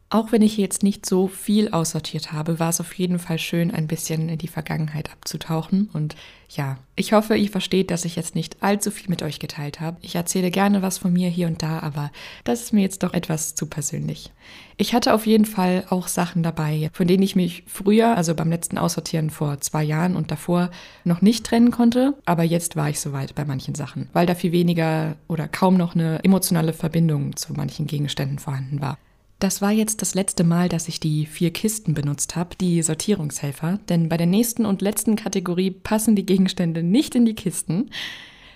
Auch 0.08 0.30
wenn 0.30 0.42
ich 0.42 0.56
jetzt 0.56 0.84
nicht 0.84 1.04
so 1.04 1.26
viel 1.26 1.70
aussortiert 1.70 2.30
habe, 2.30 2.60
war 2.60 2.68
es 2.68 2.80
auf 2.80 2.92
jeden 2.94 3.18
Fall 3.18 3.40
schön, 3.40 3.72
ein 3.72 3.88
bisschen 3.88 4.28
in 4.28 4.38
die 4.38 4.46
Vergangenheit 4.46 5.10
abzutauchen. 5.10 5.90
Und 5.92 6.14
ja, 6.48 6.78
ich 6.94 7.12
hoffe, 7.12 7.34
ihr 7.34 7.50
versteht, 7.50 7.90
dass 7.90 8.04
ich 8.04 8.14
jetzt 8.14 8.36
nicht 8.36 8.62
allzu 8.62 8.92
viel 8.92 9.10
mit 9.10 9.22
euch 9.22 9.40
geteilt 9.40 9.80
habe. 9.80 9.96
Ich 10.02 10.14
erzähle 10.14 10.52
gerne 10.52 10.80
was 10.80 10.98
von 10.98 11.12
mir 11.12 11.28
hier 11.28 11.48
und 11.48 11.60
da, 11.60 11.80
aber 11.80 12.12
das 12.44 12.62
ist 12.62 12.72
mir 12.72 12.82
jetzt 12.82 13.02
doch 13.02 13.14
etwas 13.14 13.56
zu 13.56 13.66
persönlich. 13.66 14.30
Ich 14.76 14.94
hatte 14.94 15.12
auf 15.12 15.26
jeden 15.26 15.44
Fall 15.44 15.84
auch 15.90 16.06
Sachen 16.06 16.44
dabei, 16.44 16.88
von 16.92 17.08
denen 17.08 17.24
ich 17.24 17.34
mich 17.34 17.64
früher, 17.66 18.16
also 18.16 18.36
beim 18.36 18.50
letzten 18.50 18.78
Aussortieren 18.78 19.30
vor 19.30 19.60
zwei 19.60 19.82
Jahren 19.82 20.14
und 20.14 20.30
davor, 20.30 20.70
noch 21.02 21.20
nicht 21.20 21.44
trennen 21.44 21.72
konnte. 21.72 22.14
Aber 22.26 22.44
jetzt 22.44 22.76
war 22.76 22.88
ich 22.88 23.00
soweit 23.00 23.34
bei 23.34 23.44
manchen 23.44 23.74
Sachen, 23.74 24.08
weil 24.12 24.26
da 24.26 24.36
viel 24.36 24.52
weniger 24.52 25.16
oder 25.26 25.48
kaum 25.48 25.76
noch 25.76 25.96
eine 25.96 26.22
emotionale 26.22 26.74
Verbindung 26.74 27.34
zu 27.34 27.54
manchen 27.54 27.88
Gegenständen 27.88 28.38
vorhanden 28.38 28.80
war. 28.80 28.98
Das 29.38 29.60
war 29.60 29.70
jetzt 29.70 30.00
das 30.00 30.14
letzte 30.14 30.44
Mal, 30.44 30.70
dass 30.70 30.88
ich 30.88 30.98
die 30.98 31.26
vier 31.26 31.52
Kisten 31.52 31.92
benutzt 31.92 32.36
habe, 32.36 32.56
die 32.58 32.82
Sortierungshelfer, 32.82 33.78
denn 33.88 34.08
bei 34.08 34.16
der 34.16 34.26
nächsten 34.26 34.64
und 34.64 34.80
letzten 34.80 35.14
Kategorie 35.14 35.70
passen 35.70 36.16
die 36.16 36.24
Gegenstände 36.24 36.82
nicht 36.82 37.14
in 37.14 37.26
die 37.26 37.34
Kisten. 37.34 37.90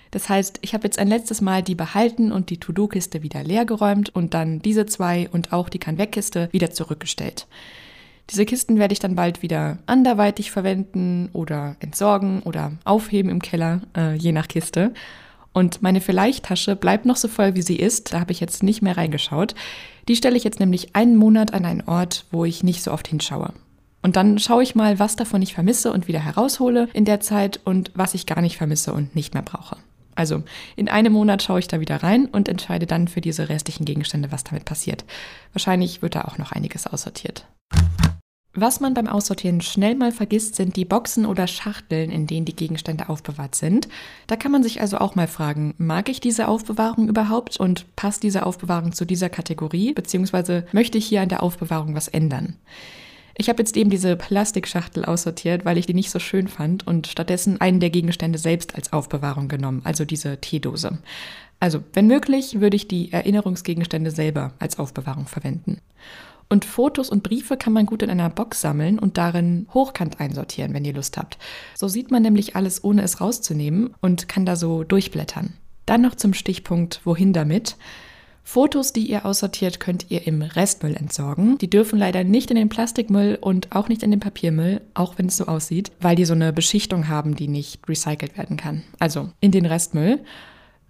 Das 0.09 0.27
heißt, 0.27 0.57
ich 0.61 0.73
habe 0.73 0.85
jetzt 0.85 0.97
ein 0.97 1.07
letztes 1.07 1.39
Mal 1.39 1.61
die 1.61 1.75
behalten 1.75 2.31
und 2.31 2.49
die 2.49 2.57
To-Do-Kiste 2.57 3.21
wieder 3.21 3.43
leergeräumt 3.43 4.09
und 4.09 4.33
dann 4.33 4.59
diese 4.59 4.87
zwei 4.87 5.29
und 5.31 5.53
auch 5.53 5.69
die 5.69 5.79
Kann-Weg-Kiste 5.79 6.49
wieder 6.51 6.71
zurückgestellt. 6.71 7.47
Diese 8.31 8.45
Kisten 8.45 8.79
werde 8.79 8.93
ich 8.93 8.99
dann 8.99 9.15
bald 9.15 9.41
wieder 9.41 9.77
anderweitig 9.85 10.51
verwenden 10.51 11.29
oder 11.33 11.75
entsorgen 11.79 12.41
oder 12.41 12.73
aufheben 12.85 13.29
im 13.29 13.41
Keller, 13.41 13.81
äh, 13.95 14.15
je 14.15 14.31
nach 14.31 14.47
Kiste. 14.47 14.93
Und 15.53 15.81
meine 15.81 16.01
Vielleicht-Tasche 16.01 16.75
bleibt 16.75 17.05
noch 17.05 17.17
so 17.17 17.27
voll, 17.27 17.55
wie 17.55 17.61
sie 17.61 17.75
ist. 17.75 18.13
Da 18.13 18.19
habe 18.19 18.31
ich 18.31 18.39
jetzt 18.39 18.63
nicht 18.63 18.81
mehr 18.81 18.97
reingeschaut. 18.97 19.53
Die 20.07 20.15
stelle 20.15 20.37
ich 20.37 20.43
jetzt 20.43 20.59
nämlich 20.59 20.95
einen 20.95 21.17
Monat 21.17 21.53
an 21.53 21.65
einen 21.65 21.81
Ort, 21.81 22.25
wo 22.31 22.45
ich 22.45 22.63
nicht 22.63 22.83
so 22.83 22.91
oft 22.91 23.07
hinschaue. 23.07 23.53
Und 24.01 24.15
dann 24.15 24.39
schaue 24.39 24.63
ich 24.63 24.75
mal, 24.75 24.97
was 24.97 25.15
davon 25.15 25.41
ich 25.41 25.53
vermisse 25.53 25.91
und 25.91 26.07
wieder 26.07 26.19
heraushole 26.19 26.87
in 26.93 27.05
der 27.05 27.19
Zeit 27.19 27.59
und 27.65 27.91
was 27.93 28.13
ich 28.13 28.25
gar 28.25 28.41
nicht 28.41 28.57
vermisse 28.57 28.93
und 28.93 29.15
nicht 29.15 29.33
mehr 29.33 29.43
brauche. 29.43 29.77
Also 30.15 30.43
in 30.75 30.89
einem 30.89 31.13
Monat 31.13 31.43
schaue 31.43 31.59
ich 31.59 31.67
da 31.67 31.79
wieder 31.79 32.03
rein 32.03 32.25
und 32.25 32.49
entscheide 32.49 32.85
dann 32.85 33.07
für 33.07 33.21
diese 33.21 33.49
restlichen 33.49 33.85
Gegenstände, 33.85 34.31
was 34.31 34.43
damit 34.43 34.65
passiert. 34.65 35.05
Wahrscheinlich 35.53 36.01
wird 36.01 36.15
da 36.15 36.21
auch 36.25 36.37
noch 36.37 36.51
einiges 36.51 36.87
aussortiert. 36.87 37.45
Was 38.53 38.81
man 38.81 38.93
beim 38.93 39.07
Aussortieren 39.07 39.61
schnell 39.61 39.95
mal 39.95 40.11
vergisst, 40.11 40.55
sind 40.55 40.75
die 40.75 40.83
Boxen 40.83 41.25
oder 41.25 41.47
Schachteln, 41.47 42.11
in 42.11 42.27
denen 42.27 42.45
die 42.45 42.55
Gegenstände 42.55 43.07
aufbewahrt 43.07 43.55
sind. 43.55 43.87
Da 44.27 44.35
kann 44.35 44.51
man 44.51 44.61
sich 44.61 44.81
also 44.81 44.97
auch 44.97 45.15
mal 45.15 45.27
fragen, 45.27 45.73
mag 45.77 46.09
ich 46.09 46.19
diese 46.19 46.49
Aufbewahrung 46.49 47.07
überhaupt 47.07 47.57
und 47.57 47.95
passt 47.95 48.23
diese 48.23 48.45
Aufbewahrung 48.45 48.91
zu 48.91 49.05
dieser 49.05 49.29
Kategorie, 49.29 49.93
beziehungsweise 49.93 50.65
möchte 50.73 50.97
ich 50.97 51.05
hier 51.05 51.21
an 51.21 51.29
der 51.29 51.43
Aufbewahrung 51.43 51.95
was 51.95 52.09
ändern? 52.09 52.57
Ich 53.37 53.47
habe 53.47 53.59
jetzt 53.59 53.77
eben 53.77 53.89
diese 53.89 54.17
Plastikschachtel 54.17 55.05
aussortiert, 55.05 55.63
weil 55.63 55.77
ich 55.77 55.85
die 55.85 55.93
nicht 55.93 56.11
so 56.11 56.19
schön 56.19 56.49
fand 56.49 56.85
und 56.85 57.07
stattdessen 57.07 57.61
einen 57.61 57.79
der 57.79 57.89
Gegenstände 57.89 58.37
selbst 58.37 58.75
als 58.75 58.91
Aufbewahrung 58.91 59.47
genommen, 59.47 59.81
also 59.85 60.03
diese 60.03 60.41
Teedose. 60.41 60.99
Also, 61.61 61.83
wenn 61.93 62.07
möglich, 62.07 62.59
würde 62.59 62.75
ich 62.75 62.89
die 62.89 63.13
Erinnerungsgegenstände 63.13 64.11
selber 64.11 64.51
als 64.59 64.77
Aufbewahrung 64.79 65.27
verwenden. 65.27 65.77
Und 66.51 66.65
Fotos 66.65 67.09
und 67.09 67.23
Briefe 67.23 67.55
kann 67.55 67.71
man 67.71 67.85
gut 67.85 68.03
in 68.03 68.09
einer 68.09 68.29
Box 68.29 68.59
sammeln 68.59 68.99
und 68.99 69.17
darin 69.17 69.67
hochkant 69.73 70.19
einsortieren, 70.19 70.73
wenn 70.73 70.83
ihr 70.83 70.91
Lust 70.91 71.15
habt. 71.15 71.37
So 71.75 71.87
sieht 71.87 72.11
man 72.11 72.23
nämlich 72.23 72.57
alles, 72.57 72.83
ohne 72.83 73.03
es 73.03 73.21
rauszunehmen 73.21 73.95
und 74.01 74.27
kann 74.27 74.45
da 74.45 74.57
so 74.57 74.83
durchblättern. 74.83 75.53
Dann 75.85 76.01
noch 76.01 76.15
zum 76.15 76.33
Stichpunkt, 76.33 76.99
wohin 77.05 77.31
damit. 77.31 77.77
Fotos, 78.43 78.91
die 78.91 79.05
ihr 79.05 79.25
aussortiert, 79.25 79.79
könnt 79.79 80.07
ihr 80.09 80.27
im 80.27 80.41
Restmüll 80.41 80.97
entsorgen. 80.97 81.57
Die 81.57 81.69
dürfen 81.69 81.97
leider 81.97 82.25
nicht 82.25 82.51
in 82.51 82.57
den 82.57 82.67
Plastikmüll 82.67 83.37
und 83.39 83.73
auch 83.73 83.87
nicht 83.87 84.03
in 84.03 84.11
den 84.11 84.19
Papiermüll, 84.19 84.81
auch 84.93 85.17
wenn 85.17 85.27
es 85.27 85.37
so 85.37 85.45
aussieht, 85.45 85.93
weil 86.01 86.17
die 86.17 86.25
so 86.25 86.33
eine 86.33 86.51
Beschichtung 86.51 87.07
haben, 87.07 87.33
die 87.37 87.47
nicht 87.47 87.87
recycelt 87.87 88.37
werden 88.37 88.57
kann. 88.57 88.83
Also 88.99 89.29
in 89.39 89.51
den 89.51 89.65
Restmüll. 89.65 90.19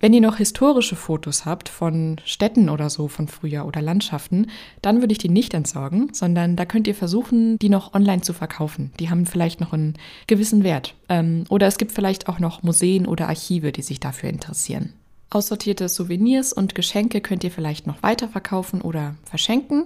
Wenn 0.02 0.14
ihr 0.14 0.22
noch 0.22 0.38
historische 0.38 0.96
Fotos 0.96 1.46
habt 1.46 1.70
von 1.70 2.16
Städten 2.26 2.70
oder 2.70 2.90
so 2.90 3.08
von 3.08 3.28
früher 3.28 3.68
oder 3.68 3.84
Landschaften, 3.84 4.48
dann 4.82 5.00
würde 5.00 5.12
ich 5.12 5.20
die 5.20 5.30
nicht 5.30 5.54
entsorgen, 5.54 6.12
sondern 6.12 6.56
da 6.56 6.66
könnt 6.66 6.88
ihr 6.88 6.96
versuchen, 6.96 7.60
die 7.60 7.70
noch 7.70 7.94
online 7.94 8.22
zu 8.22 8.34
verkaufen. 8.34 8.92
Die 9.00 9.12
haben 9.12 9.28
vielleicht 9.28 9.62
noch 9.62 9.74
einen 9.74 9.94
gewissen 10.26 10.64
Wert. 10.64 10.96
Ähm, 11.08 11.44
oder 11.50 11.68
es 11.68 11.78
gibt 11.78 11.92
vielleicht 11.92 12.28
auch 12.28 12.40
noch 12.40 12.64
Museen 12.64 13.06
oder 13.06 13.28
Archive, 13.28 13.72
die 13.72 13.84
sich 13.84 14.00
dafür 14.00 14.30
interessieren. 14.30 14.94
Aussortierte 15.30 15.88
Souvenirs 15.88 16.52
und 16.52 16.74
Geschenke 16.74 17.22
könnt 17.22 17.44
ihr 17.44 17.52
vielleicht 17.52 17.86
noch 17.86 18.02
weiterverkaufen 18.02 18.82
oder 18.82 19.16
verschenken. 19.24 19.86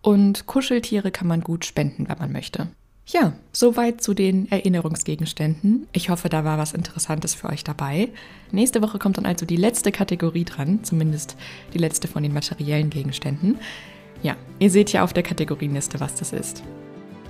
Und 0.00 0.46
Kuscheltiere 0.46 1.12
kann 1.12 1.28
man 1.28 1.40
gut 1.40 1.64
spenden, 1.64 2.08
wenn 2.08 2.18
man 2.18 2.32
möchte. 2.32 2.66
Ja, 3.06 3.32
soweit 3.52 4.00
zu 4.00 4.14
den 4.14 4.50
Erinnerungsgegenständen. 4.50 5.88
Ich 5.92 6.08
hoffe, 6.08 6.28
da 6.28 6.44
war 6.44 6.56
was 6.58 6.72
Interessantes 6.72 7.34
für 7.34 7.48
euch 7.48 7.64
dabei. 7.64 8.08
Nächste 8.52 8.80
Woche 8.80 8.98
kommt 8.98 9.16
dann 9.18 9.26
also 9.26 9.44
die 9.44 9.56
letzte 9.56 9.90
Kategorie 9.90 10.44
dran, 10.44 10.84
zumindest 10.84 11.36
die 11.74 11.78
letzte 11.78 12.06
von 12.06 12.22
den 12.22 12.32
materiellen 12.32 12.90
Gegenständen. 12.90 13.58
Ja, 14.22 14.36
ihr 14.60 14.70
seht 14.70 14.92
ja 14.92 15.02
auf 15.02 15.12
der 15.12 15.24
Kategorienliste, 15.24 15.98
was 15.98 16.14
das 16.14 16.32
ist. 16.32 16.62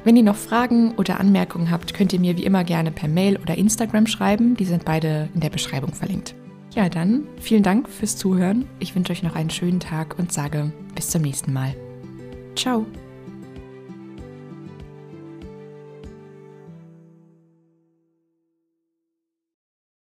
Wenn 0.04 0.16
ihr 0.16 0.24
noch 0.24 0.36
Fragen 0.36 0.94
oder 0.96 1.20
Anmerkungen 1.20 1.70
habt, 1.70 1.94
könnt 1.94 2.12
ihr 2.12 2.20
mir 2.20 2.36
wie 2.36 2.44
immer 2.44 2.64
gerne 2.64 2.90
per 2.90 3.08
Mail 3.08 3.38
oder 3.38 3.56
Instagram 3.56 4.06
schreiben. 4.06 4.56
Die 4.56 4.64
sind 4.64 4.84
beide 4.84 5.28
in 5.32 5.40
der 5.40 5.50
Beschreibung 5.50 5.94
verlinkt. 5.94 6.34
Ja, 6.74 6.88
dann 6.88 7.24
vielen 7.40 7.62
Dank 7.62 7.88
fürs 7.88 8.16
Zuhören. 8.16 8.66
Ich 8.78 8.94
wünsche 8.94 9.12
euch 9.12 9.22
noch 9.22 9.36
einen 9.36 9.50
schönen 9.50 9.80
Tag 9.80 10.18
und 10.18 10.32
sage 10.32 10.72
bis 10.94 11.08
zum 11.08 11.22
nächsten 11.22 11.52
Mal. 11.52 11.74
Ciao. 12.56 12.86